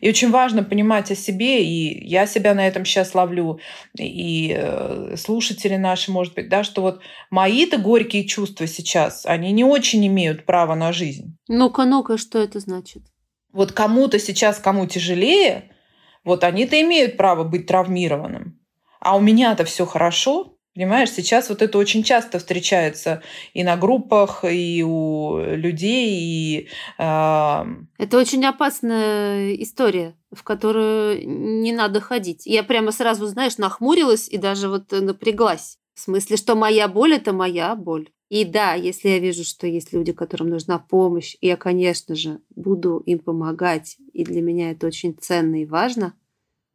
И 0.00 0.08
очень 0.08 0.30
важно 0.30 0.62
понимать 0.62 1.10
о 1.10 1.14
себе, 1.14 1.64
и 1.64 2.06
я 2.06 2.26
себя 2.26 2.54
на 2.54 2.66
этом 2.66 2.84
сейчас 2.84 3.14
ловлю, 3.14 3.60
и 3.98 4.54
э, 4.56 5.16
слушатели 5.16 5.76
наши, 5.76 6.10
может 6.10 6.34
быть, 6.34 6.48
да, 6.48 6.64
что 6.64 6.82
вот 6.82 7.00
мои-то 7.30 7.78
горькие 7.78 8.24
чувства 8.24 8.66
сейчас, 8.66 9.24
они 9.24 9.52
не 9.52 9.64
очень 9.64 10.06
имеют 10.06 10.44
права 10.44 10.74
на 10.74 10.92
жизнь. 10.92 11.36
Ну-ка, 11.48 11.84
ну-ка, 11.84 12.18
что 12.18 12.38
это 12.38 12.60
значит? 12.60 13.02
Вот 13.52 13.72
кому-то 13.72 14.18
сейчас, 14.18 14.58
кому 14.58 14.86
тяжелее, 14.86 15.70
вот 16.24 16.44
они-то 16.44 16.80
имеют 16.80 17.16
право 17.16 17.44
быть 17.44 17.66
травмированным. 17.66 18.60
А 19.00 19.16
у 19.16 19.20
меня-то 19.20 19.64
все 19.64 19.86
хорошо, 19.86 20.57
Понимаешь, 20.78 21.10
сейчас 21.10 21.48
вот 21.48 21.60
это 21.60 21.76
очень 21.76 22.04
часто 22.04 22.38
встречается 22.38 23.20
и 23.52 23.64
на 23.64 23.76
группах, 23.76 24.44
и 24.44 24.84
у 24.84 25.36
людей, 25.40 26.20
и... 26.20 26.68
Э... 26.98 27.64
Это 27.98 28.16
очень 28.16 28.44
опасная 28.44 29.54
история, 29.54 30.14
в 30.30 30.44
которую 30.44 31.28
не 31.28 31.72
надо 31.72 32.00
ходить. 32.00 32.46
Я 32.46 32.62
прямо 32.62 32.92
сразу, 32.92 33.26
знаешь, 33.26 33.58
нахмурилась 33.58 34.28
и 34.28 34.38
даже 34.38 34.68
вот 34.68 34.92
напряглась. 34.92 35.78
В 35.94 36.00
смысле, 36.00 36.36
что 36.36 36.54
моя 36.54 36.86
боль– 36.86 37.14
это 37.16 37.32
моя 37.32 37.74
боль. 37.74 38.10
И 38.28 38.44
да, 38.44 38.74
если 38.74 39.08
я 39.08 39.18
вижу, 39.18 39.42
что 39.42 39.66
есть 39.66 39.92
люди, 39.92 40.12
которым 40.12 40.48
нужна 40.48 40.78
помощь, 40.78 41.36
я, 41.40 41.56
конечно 41.56 42.14
же, 42.14 42.38
буду 42.54 42.98
им 42.98 43.18
помогать, 43.18 43.96
и 44.12 44.22
для 44.22 44.42
меня 44.42 44.70
это 44.70 44.86
очень 44.86 45.16
ценно 45.20 45.60
и 45.60 45.66
важно, 45.66 46.14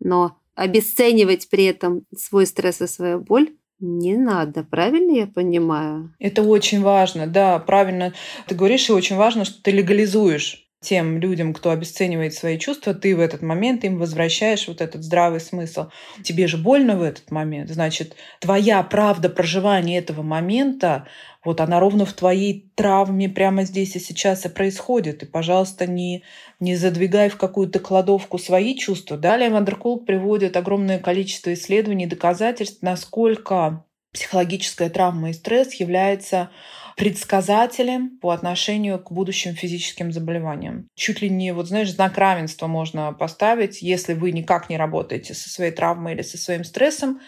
но 0.01 0.38
обесценивать 0.55 1.48
при 1.50 1.63
этом 1.63 2.05
свой 2.13 2.45
стресс 2.45 2.81
и 2.81 2.88
свою 2.88 3.22
боль 3.22 3.53
не 3.84 4.18
надо, 4.18 4.63
правильно 4.63 5.12
я 5.12 5.28
понимаю? 5.28 6.13
Это 6.20 6.42
очень 6.42 6.82
важно, 6.82 7.28
да, 7.28 7.60
правильно. 7.60 8.13
Ты 8.48 8.56
говоришь, 8.56 8.90
и 8.90 8.94
очень 8.94 9.18
важно, 9.18 9.46
что 9.46 9.62
ты 9.62 9.72
легализуешь 9.72 10.62
тем 10.84 11.18
людям, 11.18 11.54
кто 11.54 11.72
обесценивает 11.72 12.34
свои 12.34 12.60
чувства, 12.60 12.94
ты 12.94 13.16
в 13.16 13.20
этот 13.20 13.42
момент 13.42 13.84
им 13.84 13.98
возвращаешь 13.98 14.68
вот 14.68 14.82
этот 14.82 15.04
здравый 15.04 15.40
смысл. 15.40 15.88
Тебе 16.24 16.48
же 16.48 16.58
больно 16.58 16.98
в 16.98 17.02
этот 17.02 17.32
момент, 17.32 17.70
значит, 17.70 18.16
твоя 18.40 18.84
правда 18.84 19.30
проживания 19.30 19.98
этого 19.98 20.22
момента, 20.22 21.08
вот 21.44 21.60
она 21.60 21.80
ровно 21.80 22.06
в 22.06 22.13
твоей 22.13 22.72
травме 22.75 23.28
прямо 23.28 23.63
здесь 23.63 23.96
и 23.96 24.00
сейчас 24.00 24.46
и 24.46 24.50
происходит. 24.50 25.24
И, 25.24 25.25
пожалуйста, 25.25 25.88
не, 25.88 26.24
не 26.60 26.75
задвигай 26.75 27.30
в 27.30 27.38
какую-то 27.38 27.80
кладовку 27.80 28.38
свои 28.38 28.75
чувства. 28.75 29.18
Далее 29.18 29.50
Вандерколк 29.50 30.06
приводит 30.06 30.56
огромное 30.56 31.00
количество 31.00 31.54
исследований, 31.54 32.06
доказательств, 32.06 32.82
насколько 32.82 33.84
психологическая 34.13 34.90
травма 34.90 35.32
и 35.32 35.34
стресс 35.34 35.74
является 35.74 36.50
предсказателем 36.96 38.18
по 38.20 38.32
отношению 38.32 39.00
к 39.00 39.12
будущим 39.12 39.56
физическим 39.56 40.12
заболеваниям. 40.12 40.88
Чуть 40.96 41.22
ли 41.22 41.30
не, 41.30 41.54
вот 41.54 41.68
знаешь, 41.68 41.92
знак 41.92 42.18
равенства 42.18 42.68
можно 42.68 43.14
поставить, 43.14 43.82
если 43.82 44.14
вы 44.14 44.32
никак 44.32 44.70
не 44.70 44.78
работаете 44.78 45.34
со 45.34 45.50
своей 45.50 45.72
травмой 45.72 46.14
или 46.14 46.22
со 46.22 46.38
своим 46.38 46.64
стрессом, 46.64 47.20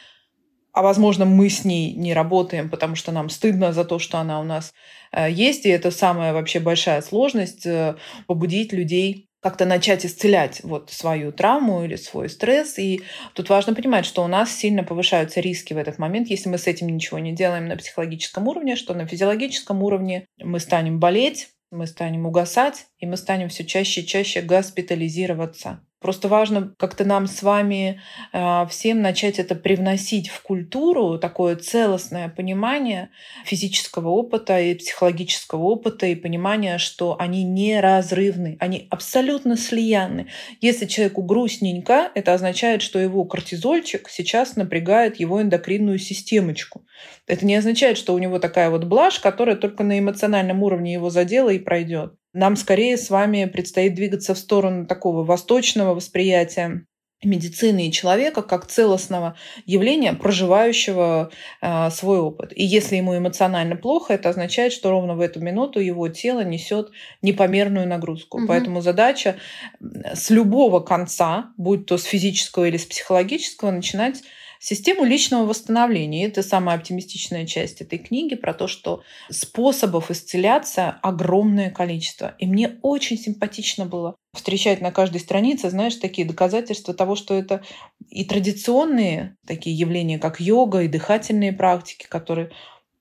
а 0.75 0.81
возможно, 0.81 1.23
мы 1.23 1.49
с 1.49 1.63
ней 1.63 1.93
не 1.93 2.13
работаем, 2.13 2.69
потому 2.69 2.95
что 2.95 3.13
нам 3.13 3.29
стыдно 3.29 3.71
за 3.71 3.85
то, 3.85 3.97
что 3.97 4.17
она 4.17 4.41
у 4.41 4.43
нас 4.43 4.73
э, 5.13 5.31
есть, 5.31 5.65
и 5.65 5.69
это 5.69 5.89
самая 5.89 6.33
вообще 6.33 6.59
большая 6.59 7.01
сложность 7.01 7.65
э, 7.65 7.95
побудить 8.27 8.73
людей 8.73 9.29
как-то 9.45 9.65
начать 9.65 10.03
исцелять 10.03 10.61
вот 10.63 10.89
свою 10.89 11.31
травму 11.31 11.83
или 11.83 11.97
свой 11.97 12.29
стресс. 12.29 12.79
И 12.79 13.03
тут 13.33 13.47
важно 13.49 13.75
понимать, 13.75 14.07
что 14.07 14.23
у 14.23 14.27
нас 14.27 14.49
сильно 14.49 14.83
повышаются 14.83 15.39
риски 15.39 15.71
в 15.75 15.77
этот 15.77 15.99
момент, 15.99 16.29
если 16.29 16.49
мы 16.49 16.57
с 16.57 16.65
этим 16.65 16.87
ничего 16.87 17.19
не 17.19 17.31
делаем 17.31 17.67
на 17.67 17.77
психологическом 17.77 18.47
уровне, 18.47 18.75
что 18.75 18.95
на 18.95 19.05
физиологическом 19.05 19.83
уровне 19.83 20.25
мы 20.39 20.59
станем 20.59 20.99
болеть, 20.99 21.49
мы 21.69 21.85
станем 21.85 22.25
угасать, 22.25 22.87
и 22.97 23.05
мы 23.05 23.17
станем 23.17 23.49
все 23.49 23.63
чаще 23.65 24.01
и 24.01 24.07
чаще 24.07 24.41
госпитализироваться. 24.41 25.79
Просто 26.05 26.27
важно 26.27 26.71
как-то 26.77 27.03
нам 27.03 27.25
с 27.25 27.41
вами 27.41 27.99
э, 28.31 28.67
всем 28.69 29.01
начать 29.01 29.39
это 29.39 29.55
привносить 29.55 30.29
в 30.29 30.39
культуру, 30.43 31.17
такое 31.17 31.55
целостное 31.55 32.29
понимание 32.29 33.09
физического 33.43 34.09
опыта 34.09 34.61
и 34.61 34.75
психологического 34.75 35.63
опыта, 35.63 36.05
и 36.05 36.13
понимание, 36.13 36.77
что 36.77 37.17
они 37.19 37.43
неразрывны, 37.43 38.55
они 38.59 38.85
абсолютно 38.91 39.57
слиянны. 39.57 40.27
Если 40.61 40.85
человеку 40.85 41.23
грустненько, 41.23 42.11
это 42.13 42.35
означает, 42.35 42.83
что 42.83 42.99
его 42.99 43.25
кортизольчик 43.25 44.07
сейчас 44.07 44.57
напрягает 44.57 45.19
его 45.19 45.41
эндокринную 45.41 45.97
системочку. 45.97 46.85
Это 47.25 47.47
не 47.47 47.55
означает, 47.55 47.97
что 47.97 48.13
у 48.13 48.19
него 48.19 48.37
такая 48.37 48.69
вот 48.69 48.83
блажь, 48.83 49.19
которая 49.19 49.55
только 49.55 49.83
на 49.83 49.97
эмоциональном 49.97 50.61
уровне 50.61 50.93
его 50.93 51.09
задела 51.09 51.49
и 51.49 51.57
пройдет. 51.57 52.13
Нам 52.35 52.57
скорее 52.57 52.97
с 52.97 53.09
вами 53.09 53.45
предстоит 53.45 53.95
двигаться 53.95 54.33
в 54.33 54.37
сторону 54.37 54.85
такого 54.85 55.23
восточного 55.23 55.95
восприятия 55.95 56.85
медицины 57.23 57.87
и 57.87 57.91
человека 57.93 58.41
как 58.41 58.67
целостного 58.67 59.37
явления, 59.65 60.11
проживающего 60.11 61.31
э, 61.61 61.89
свой 61.91 62.19
опыт. 62.19 62.51
И 62.53 62.65
если 62.65 62.97
ему 62.97 63.17
эмоционально 63.17 63.77
плохо, 63.77 64.13
это 64.13 64.27
означает, 64.27 64.73
что 64.73 64.89
ровно 64.89 65.15
в 65.15 65.21
эту 65.21 65.39
минуту 65.39 65.79
его 65.79 66.09
тело 66.09 66.43
несет 66.43 66.91
непомерную 67.21 67.87
нагрузку. 67.87 68.39
Угу. 68.39 68.47
Поэтому 68.47 68.81
задача 68.81 69.37
с 69.79 70.29
любого 70.29 70.81
конца, 70.81 71.53
будь 71.55 71.85
то 71.85 71.97
с 71.97 72.03
физического 72.03 72.65
или 72.65 72.75
с 72.75 72.85
психологического, 72.85 73.71
начинать 73.71 74.23
систему 74.59 75.03
личного 75.03 75.45
восстановления. 75.45 76.25
это 76.25 76.43
самая 76.43 76.77
оптимистичная 76.77 77.45
часть 77.45 77.81
этой 77.81 77.99
книги 77.99 78.35
про 78.35 78.53
то, 78.53 78.67
что 78.67 79.03
способов 79.29 80.11
исцеляться 80.11 80.97
огромное 81.01 81.71
количество. 81.71 82.35
И 82.39 82.47
мне 82.47 82.77
очень 82.81 83.17
симпатично 83.17 83.85
было 83.85 84.15
встречать 84.33 84.81
на 84.81 84.91
каждой 84.91 85.21
странице, 85.21 85.69
знаешь, 85.69 85.95
такие 85.95 86.27
доказательства 86.27 86.93
того, 86.93 87.15
что 87.15 87.33
это 87.33 87.63
и 88.09 88.25
традиционные 88.25 89.37
такие 89.47 89.75
явления, 89.75 90.19
как 90.19 90.39
йога 90.39 90.81
и 90.81 90.87
дыхательные 90.87 91.53
практики, 91.53 92.05
которые 92.07 92.51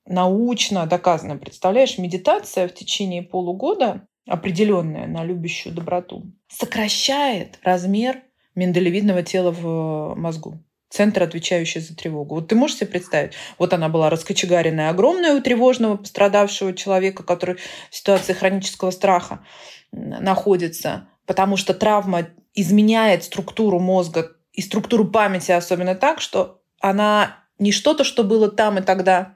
научно 0.05 0.85
доказаны. 0.85 1.37
Представляешь, 1.37 1.97
медитация 1.97 2.67
в 2.67 2.73
течение 2.73 3.23
полугода 3.23 4.07
определенная 4.27 5.07
на 5.07 5.23
любящую 5.23 5.73
доброту 5.75 6.23
сокращает 6.47 7.59
размер 7.63 8.23
миндалевидного 8.55 9.23
тела 9.23 9.51
в 9.51 10.15
мозгу 10.15 10.59
центр, 10.95 11.23
отвечающий 11.23 11.81
за 11.81 11.95
тревогу. 11.95 12.35
Вот 12.35 12.47
ты 12.47 12.55
можешь 12.55 12.77
себе 12.77 12.87
представить? 12.87 13.33
Вот 13.57 13.73
она 13.73 13.89
была 13.89 14.09
раскочегаренная, 14.09 14.89
огромная 14.89 15.35
у 15.35 15.41
тревожного 15.41 15.97
пострадавшего 15.97 16.73
человека, 16.73 17.23
который 17.23 17.57
в 17.91 17.95
ситуации 17.95 18.33
хронического 18.33 18.91
страха 18.91 19.39
находится, 19.91 21.07
потому 21.25 21.57
что 21.57 21.73
травма 21.73 22.27
изменяет 22.53 23.25
структуру 23.25 23.79
мозга 23.79 24.31
и 24.53 24.61
структуру 24.61 25.05
памяти 25.05 25.51
особенно 25.51 25.95
так, 25.95 26.21
что 26.21 26.61
она 26.79 27.43
не 27.59 27.71
что-то, 27.71 28.03
что 28.03 28.23
было 28.23 28.49
там 28.49 28.77
и 28.79 28.81
тогда, 28.81 29.35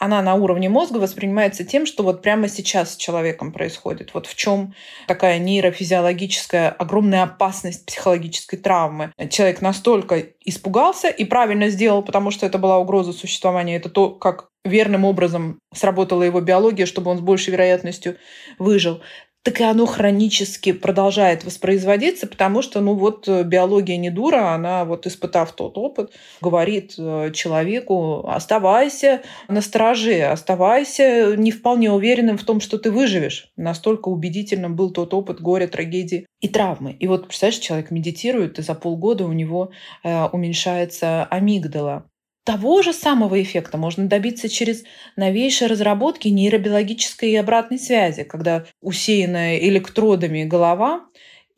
она 0.00 0.22
на 0.22 0.34
уровне 0.34 0.70
мозга 0.70 0.96
воспринимается 0.96 1.62
тем, 1.62 1.84
что 1.84 2.02
вот 2.02 2.22
прямо 2.22 2.48
сейчас 2.48 2.94
с 2.94 2.96
человеком 2.96 3.52
происходит. 3.52 4.14
Вот 4.14 4.26
в 4.26 4.34
чем 4.34 4.74
такая 5.06 5.38
нейрофизиологическая 5.38 6.70
огромная 6.70 7.24
опасность 7.24 7.84
психологической 7.84 8.58
травмы. 8.58 9.12
Человек 9.28 9.60
настолько 9.60 10.24
испугался 10.42 11.08
и 11.08 11.26
правильно 11.26 11.68
сделал, 11.68 12.02
потому 12.02 12.30
что 12.30 12.46
это 12.46 12.56
была 12.56 12.78
угроза 12.78 13.12
существования. 13.12 13.76
Это 13.76 13.90
то, 13.90 14.08
как 14.08 14.48
верным 14.64 15.04
образом 15.04 15.58
сработала 15.74 16.22
его 16.22 16.40
биология, 16.40 16.86
чтобы 16.86 17.10
он 17.10 17.18
с 17.18 17.20
большей 17.20 17.52
вероятностью 17.52 18.16
выжил 18.58 19.02
так 19.42 19.60
и 19.60 19.64
оно 19.64 19.86
хронически 19.86 20.72
продолжает 20.72 21.44
воспроизводиться, 21.44 22.26
потому 22.26 22.60
что, 22.60 22.80
ну 22.80 22.94
вот, 22.94 23.26
э, 23.26 23.42
биология 23.42 23.96
не 23.96 24.10
дура, 24.10 24.52
она 24.54 24.84
вот, 24.84 25.06
испытав 25.06 25.52
тот 25.52 25.78
опыт, 25.78 26.12
говорит 26.42 26.94
э, 26.98 27.30
человеку, 27.32 28.28
оставайся 28.28 29.22
на 29.48 29.62
страже, 29.62 30.24
оставайся 30.24 31.34
не 31.36 31.52
вполне 31.52 31.90
уверенным 31.90 32.36
в 32.36 32.44
том, 32.44 32.60
что 32.60 32.78
ты 32.78 32.90
выживешь. 32.90 33.50
Настолько 33.56 34.08
убедительным 34.08 34.76
был 34.76 34.90
тот 34.90 35.14
опыт 35.14 35.40
горя, 35.40 35.66
трагедии 35.68 36.26
и 36.40 36.48
травмы. 36.48 36.92
И 36.92 37.06
вот, 37.06 37.26
представляешь, 37.26 37.60
человек 37.60 37.90
медитирует, 37.90 38.58
и 38.58 38.62
за 38.62 38.74
полгода 38.74 39.24
у 39.24 39.32
него 39.32 39.70
э, 40.04 40.26
уменьшается 40.26 41.24
амигдала. 41.24 42.09
Того 42.44 42.82
же 42.82 42.92
самого 42.92 43.40
эффекта 43.42 43.76
можно 43.76 44.06
добиться 44.06 44.48
через 44.48 44.84
новейшие 45.16 45.68
разработки 45.68 46.28
нейробиологической 46.28 47.30
и 47.30 47.36
обратной 47.36 47.78
связи, 47.78 48.24
когда 48.24 48.64
усеянная 48.80 49.58
электродами 49.58 50.44
голова 50.44 51.06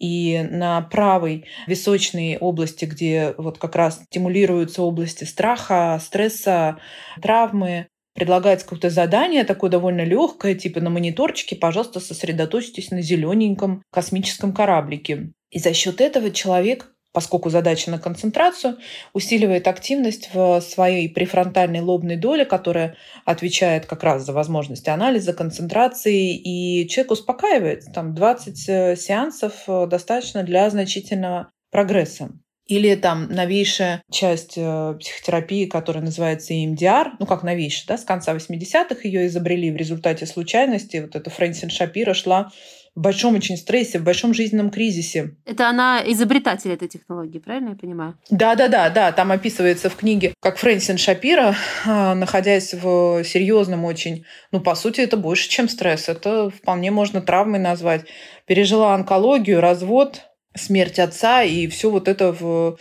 и 0.00 0.44
на 0.50 0.80
правой 0.82 1.44
височной 1.68 2.36
области, 2.36 2.84
где 2.84 3.34
вот 3.38 3.58
как 3.58 3.76
раз 3.76 4.02
стимулируются 4.02 4.82
области 4.82 5.22
страха, 5.22 6.00
стресса, 6.02 6.78
травмы, 7.22 7.86
предлагается 8.14 8.66
какое-то 8.66 8.90
задание 8.90 9.44
такое 9.44 9.70
довольно 9.70 10.02
легкое, 10.02 10.56
типа 10.56 10.80
на 10.80 10.90
мониторчике, 10.90 11.54
пожалуйста, 11.54 12.00
сосредоточьтесь 12.00 12.90
на 12.90 13.00
зелененьком 13.00 13.84
космическом 13.92 14.52
кораблике. 14.52 15.30
И 15.50 15.58
за 15.58 15.72
счет 15.72 16.00
этого 16.00 16.30
человек 16.30 16.91
поскольку 17.12 17.50
задача 17.50 17.90
на 17.90 17.98
концентрацию, 17.98 18.78
усиливает 19.12 19.68
активность 19.68 20.30
в 20.32 20.60
своей 20.60 21.08
префронтальной 21.08 21.80
лобной 21.80 22.16
доле, 22.16 22.44
которая 22.44 22.96
отвечает 23.24 23.86
как 23.86 24.02
раз 24.02 24.24
за 24.24 24.32
возможность 24.32 24.88
анализа, 24.88 25.32
концентрации, 25.32 26.34
и 26.34 26.88
человек 26.88 27.12
успокаивается. 27.12 27.92
Там 27.92 28.14
20 28.14 28.68
э, 28.68 28.96
сеансов 28.96 29.52
э, 29.66 29.86
достаточно 29.86 30.42
для 30.42 30.68
значительного 30.70 31.50
прогресса. 31.70 32.30
Или 32.66 32.94
там 32.94 33.28
новейшая 33.28 34.02
часть 34.10 34.54
э, 34.56 34.96
психотерапии, 34.98 35.66
которая 35.66 36.02
называется 36.02 36.54
EMDR, 36.54 37.08
ну 37.18 37.26
как 37.26 37.42
новейшая, 37.42 37.84
да, 37.88 37.98
с 37.98 38.04
конца 38.04 38.34
80-х 38.34 39.00
ее 39.02 39.26
изобрели 39.26 39.70
в 39.70 39.76
результате 39.76 40.26
случайности. 40.26 40.98
Вот 40.98 41.16
эта 41.16 41.28
Фрэнсин 41.28 41.70
Шапира 41.70 42.14
шла 42.14 42.50
в 42.94 43.00
большом 43.00 43.34
очень 43.34 43.56
стрессе, 43.56 43.98
в 43.98 44.02
большом 44.02 44.34
жизненном 44.34 44.70
кризисе. 44.70 45.34
Это 45.46 45.68
она 45.68 46.02
изобретатель 46.06 46.72
этой 46.72 46.88
технологии, 46.88 47.38
правильно 47.38 47.70
я 47.70 47.74
понимаю? 47.74 48.18
Да, 48.28 48.54
да, 48.54 48.68
да, 48.68 48.90
да. 48.90 49.12
Там 49.12 49.32
описывается 49.32 49.88
в 49.88 49.96
книге, 49.96 50.34
как 50.40 50.58
Фрэнсин 50.58 50.98
Шапира, 50.98 51.54
находясь 51.86 52.74
в 52.74 53.24
серьезном 53.24 53.84
очень, 53.84 54.24
ну, 54.50 54.60
по 54.60 54.74
сути, 54.74 55.00
это 55.00 55.16
больше, 55.16 55.48
чем 55.48 55.68
стресс. 55.68 56.08
Это 56.08 56.50
вполне 56.50 56.90
можно 56.90 57.22
травмой 57.22 57.60
назвать. 57.60 58.04
Пережила 58.46 58.94
онкологию, 58.94 59.60
развод, 59.60 60.22
смерть 60.54 60.98
отца 60.98 61.42
и 61.42 61.66
все 61.68 61.90
вот 61.90 62.08
это 62.08 62.32
в 62.32 62.76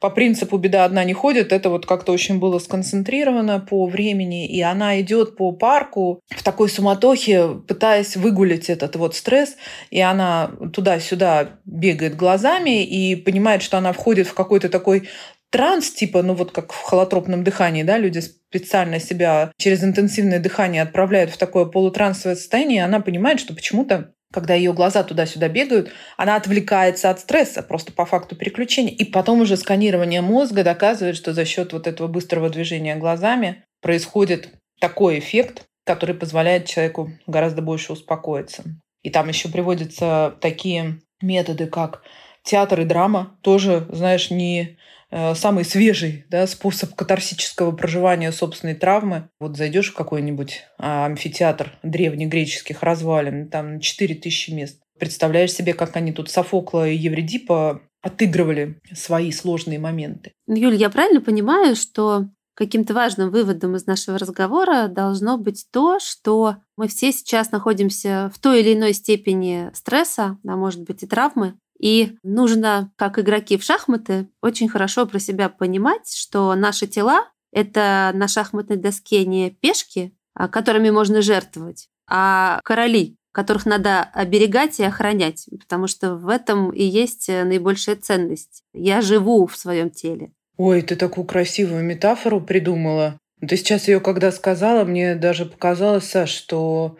по 0.00 0.10
принципу 0.10 0.58
«беда 0.58 0.84
одна 0.84 1.04
не 1.04 1.12
ходит», 1.12 1.52
это 1.52 1.70
вот 1.70 1.86
как-то 1.86 2.12
очень 2.12 2.38
было 2.38 2.58
сконцентрировано 2.58 3.60
по 3.60 3.86
времени, 3.86 4.46
и 4.46 4.60
она 4.60 5.00
идет 5.00 5.36
по 5.36 5.52
парку 5.52 6.20
в 6.28 6.42
такой 6.42 6.68
суматохе, 6.68 7.48
пытаясь 7.66 8.16
выгулить 8.16 8.70
этот 8.70 8.96
вот 8.96 9.14
стресс, 9.14 9.56
и 9.90 10.00
она 10.00 10.50
туда-сюда 10.72 11.60
бегает 11.64 12.16
глазами 12.16 12.84
и 12.84 13.16
понимает, 13.16 13.62
что 13.62 13.78
она 13.78 13.92
входит 13.92 14.26
в 14.26 14.34
какой-то 14.34 14.68
такой 14.68 15.08
транс, 15.50 15.90
типа, 15.90 16.22
ну 16.22 16.34
вот 16.34 16.52
как 16.52 16.72
в 16.72 16.82
холотропном 16.82 17.44
дыхании, 17.44 17.82
да, 17.82 17.98
люди 17.98 18.20
специально 18.20 19.00
себя 19.00 19.52
через 19.56 19.82
интенсивное 19.82 20.38
дыхание 20.38 20.82
отправляют 20.82 21.30
в 21.30 21.36
такое 21.36 21.66
полутрансовое 21.66 22.36
состояние, 22.36 22.78
и 22.78 22.84
она 22.84 23.00
понимает, 23.00 23.40
что 23.40 23.54
почему-то 23.54 24.12
когда 24.32 24.54
ее 24.54 24.72
глаза 24.72 25.02
туда-сюда 25.02 25.48
бегают, 25.48 25.92
она 26.16 26.36
отвлекается 26.36 27.10
от 27.10 27.20
стресса 27.20 27.62
просто 27.62 27.92
по 27.92 28.04
факту 28.04 28.36
переключения. 28.36 28.92
И 28.92 29.04
потом 29.04 29.40
уже 29.40 29.56
сканирование 29.56 30.20
мозга 30.20 30.64
доказывает, 30.64 31.16
что 31.16 31.32
за 31.32 31.44
счет 31.44 31.72
вот 31.72 31.86
этого 31.86 32.08
быстрого 32.08 32.50
движения 32.50 32.96
глазами 32.96 33.64
происходит 33.80 34.50
такой 34.80 35.18
эффект, 35.18 35.64
который 35.84 36.14
позволяет 36.14 36.66
человеку 36.66 37.12
гораздо 37.26 37.62
больше 37.62 37.92
успокоиться. 37.92 38.64
И 39.02 39.10
там 39.10 39.28
еще 39.28 39.48
приводятся 39.48 40.34
такие 40.40 41.00
методы, 41.22 41.66
как 41.66 42.02
театр 42.42 42.80
и 42.80 42.84
драма. 42.84 43.38
Тоже, 43.42 43.86
знаешь, 43.90 44.30
не 44.30 44.78
самый 45.10 45.64
свежий 45.64 46.24
да, 46.28 46.46
способ 46.46 46.94
катарсического 46.94 47.72
проживания 47.72 48.32
собственной 48.32 48.74
травмы. 48.74 49.28
Вот 49.38 49.56
зайдешь 49.56 49.92
в 49.92 49.94
какой-нибудь 49.94 50.64
а, 50.78 51.06
амфитеатр 51.06 51.72
древнегреческих 51.82 52.82
развалин, 52.82 53.48
там 53.48 53.80
4000 53.80 54.50
мест. 54.50 54.80
Представляешь 54.98 55.52
себе, 55.52 55.74
как 55.74 55.96
они 55.96 56.12
тут 56.12 56.30
Софокла 56.30 56.88
и 56.88 56.96
Евредипа 56.96 57.82
отыгрывали 58.02 58.78
свои 58.94 59.32
сложные 59.32 59.78
моменты. 59.78 60.32
Юль, 60.46 60.76
я 60.76 60.90
правильно 60.90 61.20
понимаю, 61.20 61.76
что 61.76 62.26
каким-то 62.54 62.94
важным 62.94 63.30
выводом 63.30 63.76
из 63.76 63.86
нашего 63.86 64.18
разговора 64.18 64.88
должно 64.88 65.36
быть 65.36 65.66
то, 65.70 65.98
что 66.00 66.56
мы 66.76 66.88
все 66.88 67.12
сейчас 67.12 67.52
находимся 67.52 68.30
в 68.34 68.38
той 68.38 68.60
или 68.60 68.74
иной 68.74 68.94
степени 68.94 69.70
стресса, 69.74 70.38
а 70.46 70.56
может 70.56 70.82
быть 70.82 71.02
и 71.02 71.06
травмы, 71.06 71.54
и 71.78 72.16
нужно, 72.22 72.92
как 72.96 73.18
игроки 73.18 73.56
в 73.56 73.62
шахматы, 73.62 74.28
очень 74.42 74.68
хорошо 74.68 75.06
про 75.06 75.18
себя 75.18 75.48
понимать, 75.48 76.12
что 76.14 76.54
наши 76.54 76.86
тела— 76.86 77.28
это 77.52 78.12
на 78.14 78.28
шахматной 78.28 78.76
доске 78.76 79.24
не 79.24 79.50
пешки, 79.50 80.14
а, 80.34 80.48
которыми 80.48 80.90
можно 80.90 81.22
жертвовать, 81.22 81.88
а 82.08 82.60
короли, 82.64 83.16
которых 83.32 83.66
надо 83.66 84.02
оберегать 84.02 84.80
и 84.80 84.84
охранять, 84.84 85.46
потому 85.60 85.86
что 85.86 86.14
в 86.14 86.28
этом 86.28 86.70
и 86.70 86.82
есть 86.82 87.28
наибольшая 87.28 87.96
ценность. 87.96 88.62
Я 88.72 89.02
живу 89.02 89.46
в 89.46 89.56
своем 89.56 89.90
теле. 89.90 90.32
Ой, 90.56 90.80
ты 90.80 90.96
такую 90.96 91.26
красивую 91.26 91.84
метафору 91.84 92.40
придумала. 92.40 93.18
Ты 93.46 93.58
сейчас 93.58 93.88
ее 93.88 94.00
когда 94.00 94.32
сказала, 94.32 94.84
мне 94.84 95.14
даже 95.14 95.44
показалось, 95.44 96.04
Саш, 96.04 96.30
что 96.30 96.96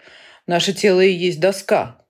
наше 0.47 0.75
тело 0.75 1.01
и 1.01 1.11
есть 1.11 1.41
доска, 1.41 2.06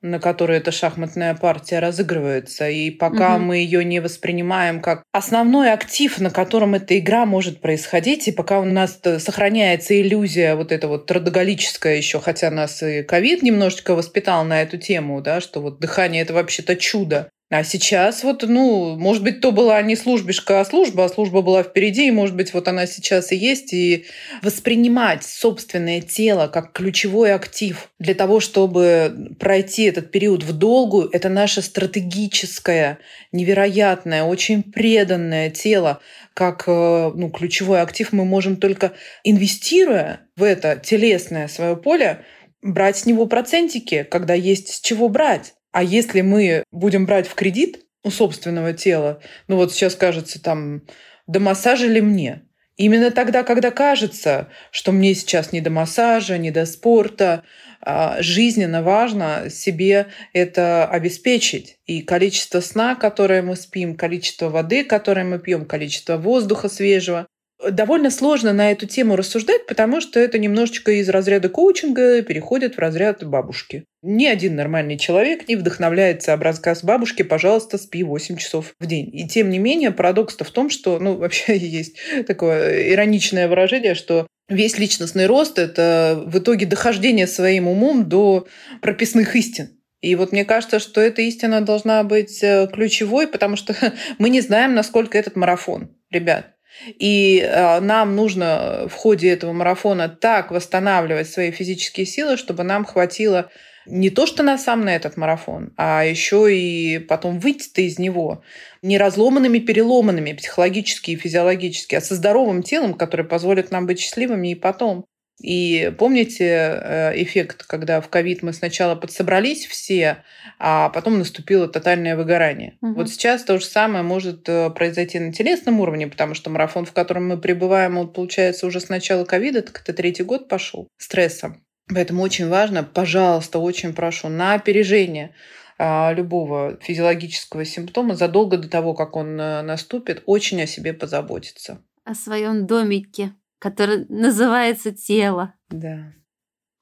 на 0.00 0.20
которой 0.20 0.58
эта 0.58 0.70
шахматная 0.70 1.34
партия 1.34 1.80
разыгрывается. 1.80 2.68
И 2.68 2.90
пока 2.90 3.36
угу. 3.36 3.44
мы 3.44 3.56
ее 3.58 3.84
не 3.84 4.00
воспринимаем 4.00 4.80
как 4.80 5.02
основной 5.12 5.72
актив, 5.72 6.18
на 6.20 6.30
котором 6.30 6.74
эта 6.74 6.98
игра 6.98 7.26
может 7.26 7.60
происходить, 7.60 8.28
и 8.28 8.32
пока 8.32 8.60
у 8.60 8.64
нас 8.64 9.00
сохраняется 9.18 10.00
иллюзия 10.00 10.54
вот 10.54 10.72
эта 10.72 10.88
вот 10.88 11.06
трудоголическая 11.06 11.96
еще, 11.96 12.20
хотя 12.20 12.50
нас 12.50 12.82
и 12.82 13.02
ковид 13.02 13.42
немножечко 13.42 13.94
воспитал 13.94 14.44
на 14.44 14.62
эту 14.62 14.78
тему, 14.78 15.20
да, 15.20 15.40
что 15.40 15.60
вот 15.60 15.80
дыхание 15.80 16.22
это 16.22 16.34
вообще-то 16.34 16.76
чудо. 16.76 17.30
А 17.50 17.64
сейчас 17.64 18.24
вот, 18.24 18.42
ну, 18.46 18.98
может 18.98 19.22
быть, 19.22 19.40
то 19.40 19.52
была 19.52 19.80
не 19.80 19.96
службишка, 19.96 20.60
а 20.60 20.66
служба, 20.66 21.06
а 21.06 21.08
служба 21.08 21.40
была 21.40 21.62
впереди, 21.62 22.06
и, 22.06 22.10
может 22.10 22.36
быть, 22.36 22.52
вот 22.52 22.68
она 22.68 22.86
сейчас 22.86 23.32
и 23.32 23.36
есть. 23.36 23.72
И 23.72 24.04
воспринимать 24.42 25.24
собственное 25.24 26.02
тело 26.02 26.48
как 26.48 26.72
ключевой 26.72 27.32
актив 27.32 27.88
для 27.98 28.14
того, 28.14 28.40
чтобы 28.40 29.34
пройти 29.40 29.84
этот 29.84 30.10
период 30.10 30.42
в 30.42 30.52
долгую, 30.52 31.08
это 31.10 31.30
наше 31.30 31.62
стратегическое, 31.62 32.98
невероятное, 33.32 34.24
очень 34.24 34.62
преданное 34.62 35.48
тело, 35.48 36.00
как 36.34 36.64
э, 36.66 37.12
ну, 37.14 37.30
ключевой 37.30 37.80
актив 37.80 38.12
мы 38.12 38.26
можем 38.26 38.56
только 38.56 38.92
инвестируя 39.24 40.20
в 40.36 40.42
это 40.42 40.76
телесное 40.76 41.48
свое 41.48 41.76
поле, 41.76 42.26
брать 42.60 42.98
с 42.98 43.06
него 43.06 43.24
процентики, 43.24 44.06
когда 44.10 44.34
есть 44.34 44.68
с 44.68 44.80
чего 44.80 45.08
брать. 45.08 45.54
А 45.72 45.82
если 45.82 46.20
мы 46.22 46.64
будем 46.70 47.06
брать 47.06 47.26
в 47.26 47.34
кредит 47.34 47.84
у 48.02 48.10
собственного 48.10 48.72
тела, 48.72 49.20
ну 49.48 49.56
вот 49.56 49.72
сейчас 49.72 49.94
кажется 49.94 50.42
там, 50.42 50.82
до 51.26 51.40
массажа 51.40 51.86
ли 51.86 52.00
мне? 52.00 52.42
Именно 52.76 53.10
тогда, 53.10 53.42
когда 53.42 53.72
кажется, 53.72 54.48
что 54.70 54.92
мне 54.92 55.14
сейчас 55.14 55.50
не 55.50 55.60
до 55.60 55.68
массажа, 55.68 56.38
не 56.38 56.52
до 56.52 56.64
спорта, 56.64 57.42
а 57.80 58.22
жизненно 58.22 58.82
важно 58.82 59.50
себе 59.50 60.06
это 60.32 60.86
обеспечить. 60.86 61.78
И 61.86 62.02
количество 62.02 62.60
сна, 62.60 62.94
которое 62.94 63.42
мы 63.42 63.56
спим, 63.56 63.96
количество 63.96 64.48
воды, 64.48 64.84
которое 64.84 65.24
мы 65.24 65.40
пьем, 65.40 65.66
количество 65.66 66.16
воздуха 66.16 66.68
свежего, 66.68 67.26
довольно 67.70 68.10
сложно 68.10 68.52
на 68.52 68.70
эту 68.70 68.86
тему 68.86 69.16
рассуждать, 69.16 69.66
потому 69.66 70.00
что 70.00 70.20
это 70.20 70.38
немножечко 70.38 70.92
из 70.92 71.08
разряда 71.08 71.48
коучинга 71.48 72.22
переходит 72.22 72.76
в 72.76 72.78
разряд 72.78 73.24
бабушки. 73.24 73.84
Ни 74.02 74.26
один 74.26 74.54
нормальный 74.54 74.96
человек 74.96 75.48
не 75.48 75.56
вдохновляется 75.56 76.32
об 76.32 76.42
рассказ 76.42 76.84
бабушки 76.84 77.22
«пожалуйста, 77.22 77.78
спи 77.78 78.02
8 78.04 78.36
часов 78.36 78.74
в 78.78 78.86
день». 78.86 79.10
И 79.12 79.26
тем 79.26 79.50
не 79.50 79.58
менее, 79.58 79.90
парадокс-то 79.90 80.44
в 80.44 80.50
том, 80.50 80.70
что, 80.70 80.98
ну, 80.98 81.16
вообще 81.18 81.56
есть 81.56 81.96
такое 82.26 82.92
ироничное 82.92 83.48
выражение, 83.48 83.94
что 83.94 84.26
весь 84.48 84.78
личностный 84.78 85.26
рост– 85.26 85.58
это 85.60 86.22
в 86.26 86.38
итоге 86.38 86.66
дохождение 86.66 87.26
своим 87.26 87.66
умом 87.66 88.08
до 88.08 88.46
прописных 88.80 89.34
истин. 89.34 89.70
И 90.00 90.14
вот 90.14 90.30
мне 90.30 90.44
кажется, 90.44 90.78
что 90.78 91.00
эта 91.00 91.22
истина 91.22 91.60
должна 91.60 92.04
быть 92.04 92.40
э, 92.42 92.68
ключевой, 92.72 93.26
потому 93.26 93.56
что 93.56 93.74
мы 94.18 94.30
не 94.30 94.40
знаем, 94.40 94.74
насколько 94.74 95.18
этот 95.18 95.34
марафон, 95.34 95.90
ребят. 96.10 96.54
И 96.86 97.40
э, 97.40 97.80
нам 97.80 98.16
нужно 98.16 98.86
в 98.88 98.94
ходе 98.94 99.30
этого 99.30 99.52
марафона 99.52 100.08
так 100.08 100.50
восстанавливать 100.50 101.28
свои 101.28 101.50
физические 101.50 102.06
силы, 102.06 102.36
чтобы 102.36 102.62
нам 102.62 102.84
хватило 102.84 103.50
не 103.88 104.10
то, 104.10 104.26
что 104.26 104.42
на 104.42 104.58
сам 104.58 104.82
на 104.84 104.94
этот 104.94 105.16
марафон, 105.16 105.72
а 105.76 106.04
еще 106.04 106.54
и 106.54 106.98
потом 106.98 107.38
выйти-то 107.38 107.80
из 107.80 107.98
него 107.98 108.42
не 108.82 108.98
разломанными, 108.98 109.58
переломанными 109.58 110.34
психологически 110.34 111.12
и 111.12 111.16
физиологически, 111.16 111.94
а 111.94 112.00
со 112.00 112.14
здоровым 112.14 112.62
телом, 112.62 112.94
которое 112.94 113.24
позволит 113.24 113.70
нам 113.70 113.86
быть 113.86 113.98
счастливыми 113.98 114.52
и 114.52 114.54
потом. 114.54 115.06
И 115.40 115.94
помните 115.96 116.44
э, 116.44 117.22
эффект, 117.22 117.64
когда 117.64 118.00
в 118.00 118.08
ковид 118.08 118.42
мы 118.42 118.52
сначала 118.52 118.96
подсобрались 118.96 119.66
все, 119.66 120.24
а 120.58 120.88
потом 120.88 121.18
наступило 121.18 121.68
тотальное 121.68 122.16
выгорание. 122.16 122.76
Угу. 122.82 122.94
Вот 122.94 123.08
сейчас 123.08 123.44
то 123.44 123.58
же 123.58 123.64
самое 123.64 124.02
может 124.02 124.48
э, 124.48 124.70
произойти 124.70 125.20
на 125.20 125.32
телесном 125.32 125.80
уровне, 125.80 126.08
потому 126.08 126.34
что 126.34 126.50
марафон, 126.50 126.86
в 126.86 126.92
котором 126.92 127.28
мы 127.28 127.38
пребываем, 127.38 127.96
вот, 127.96 128.14
получается, 128.14 128.66
уже 128.66 128.80
с 128.80 128.88
начала 128.88 129.24
ковида, 129.24 129.62
так 129.62 129.80
это 129.80 129.92
третий 129.92 130.24
год 130.24 130.48
пошел, 130.48 130.88
стрессом. 130.96 131.62
Поэтому 131.88 132.22
очень 132.22 132.48
важно, 132.48 132.82
пожалуйста, 132.82 133.60
очень 133.60 133.94
прошу, 133.94 134.28
на 134.28 134.54
опережение 134.54 135.34
а, 135.78 136.12
любого 136.12 136.76
физиологического 136.82 137.64
симптома 137.64 138.16
задолго 138.16 138.58
до 138.58 138.68
того, 138.68 138.92
как 138.94 139.14
он 139.14 139.40
э, 139.40 139.62
наступит, 139.62 140.22
очень 140.26 140.60
о 140.60 140.66
себе 140.66 140.92
позаботиться. 140.92 141.80
О 142.04 142.14
своем 142.14 142.66
домике 142.66 143.32
который 143.58 144.06
называется 144.08 144.92
«Тело». 144.92 145.54
Да. 145.68 146.12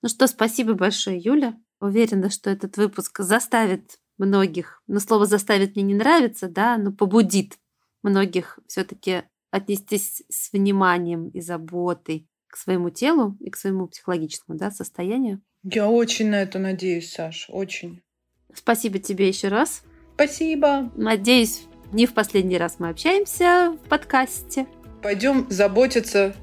Ну 0.02 0.08
что, 0.08 0.26
спасибо 0.26 0.74
большое, 0.74 1.18
Юля. 1.18 1.58
Уверена, 1.80 2.30
что 2.30 2.50
этот 2.50 2.76
выпуск 2.76 3.20
заставит 3.20 3.98
многих, 4.18 4.82
но 4.86 5.00
слово 5.00 5.26
«заставит» 5.26 5.76
мне 5.76 5.84
не 5.84 5.94
нравится, 5.94 6.48
да, 6.48 6.78
но 6.78 6.92
побудит 6.92 7.58
многих 8.02 8.58
все 8.66 8.84
таки 8.84 9.22
отнестись 9.50 10.22
с 10.28 10.52
вниманием 10.52 11.28
и 11.28 11.40
заботой 11.40 12.28
к 12.46 12.56
своему 12.56 12.90
телу 12.90 13.36
и 13.40 13.50
к 13.50 13.56
своему 13.56 13.88
психологическому 13.88 14.58
да, 14.58 14.70
состоянию. 14.70 15.40
Я 15.62 15.88
очень 15.88 16.30
на 16.30 16.42
это 16.42 16.58
надеюсь, 16.58 17.12
Саш, 17.12 17.46
очень. 17.48 18.02
Спасибо 18.54 18.98
тебе 18.98 19.28
еще 19.28 19.48
раз. 19.48 19.82
Спасибо. 20.14 20.90
Надеюсь, 20.96 21.64
не 21.92 22.06
в 22.06 22.14
последний 22.14 22.56
раз 22.56 22.76
мы 22.78 22.88
общаемся 22.88 23.76
в 23.84 23.88
подкасте. 23.88 24.66
Пойдем 25.02 25.46
заботиться 25.50 26.34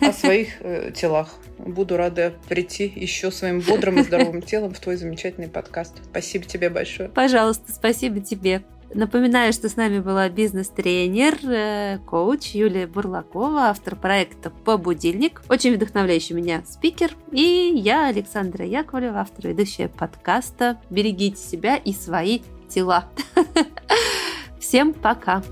о 0.00 0.12
своих 0.12 0.60
э, 0.60 0.92
телах. 0.94 1.34
Буду 1.58 1.96
рада 1.96 2.34
прийти 2.48 2.92
еще 2.94 3.30
своим 3.30 3.60
бодрым 3.60 3.98
и 3.98 4.02
здоровым 4.02 4.42
телом 4.42 4.72
в 4.72 4.80
твой 4.80 4.96
замечательный 4.96 5.48
подкаст. 5.48 5.94
Спасибо 6.10 6.44
тебе 6.44 6.70
большое. 6.70 7.08
Пожалуйста, 7.08 7.72
спасибо 7.72 8.20
тебе. 8.20 8.62
Напоминаю, 8.94 9.52
что 9.52 9.68
с 9.68 9.76
нами 9.76 9.98
была 9.98 10.28
бизнес-тренер, 10.28 11.38
э, 11.44 11.98
коуч 12.06 12.54
Юлия 12.54 12.86
Бурлакова, 12.86 13.68
автор 13.68 13.96
проекта 13.96 14.50
«По 14.50 14.78
будильник», 14.78 15.42
очень 15.48 15.74
вдохновляющий 15.74 16.34
меня 16.34 16.62
спикер, 16.66 17.10
и 17.32 17.72
я, 17.74 18.06
Александра 18.06 18.64
Яковлева, 18.64 19.20
автор 19.20 19.48
ведущая 19.48 19.88
подкаста 19.88 20.80
«Берегите 20.88 21.36
себя 21.36 21.76
и 21.76 21.92
свои 21.92 22.40
тела». 22.68 23.06
Всем 24.60 24.94
пока! 24.94 25.42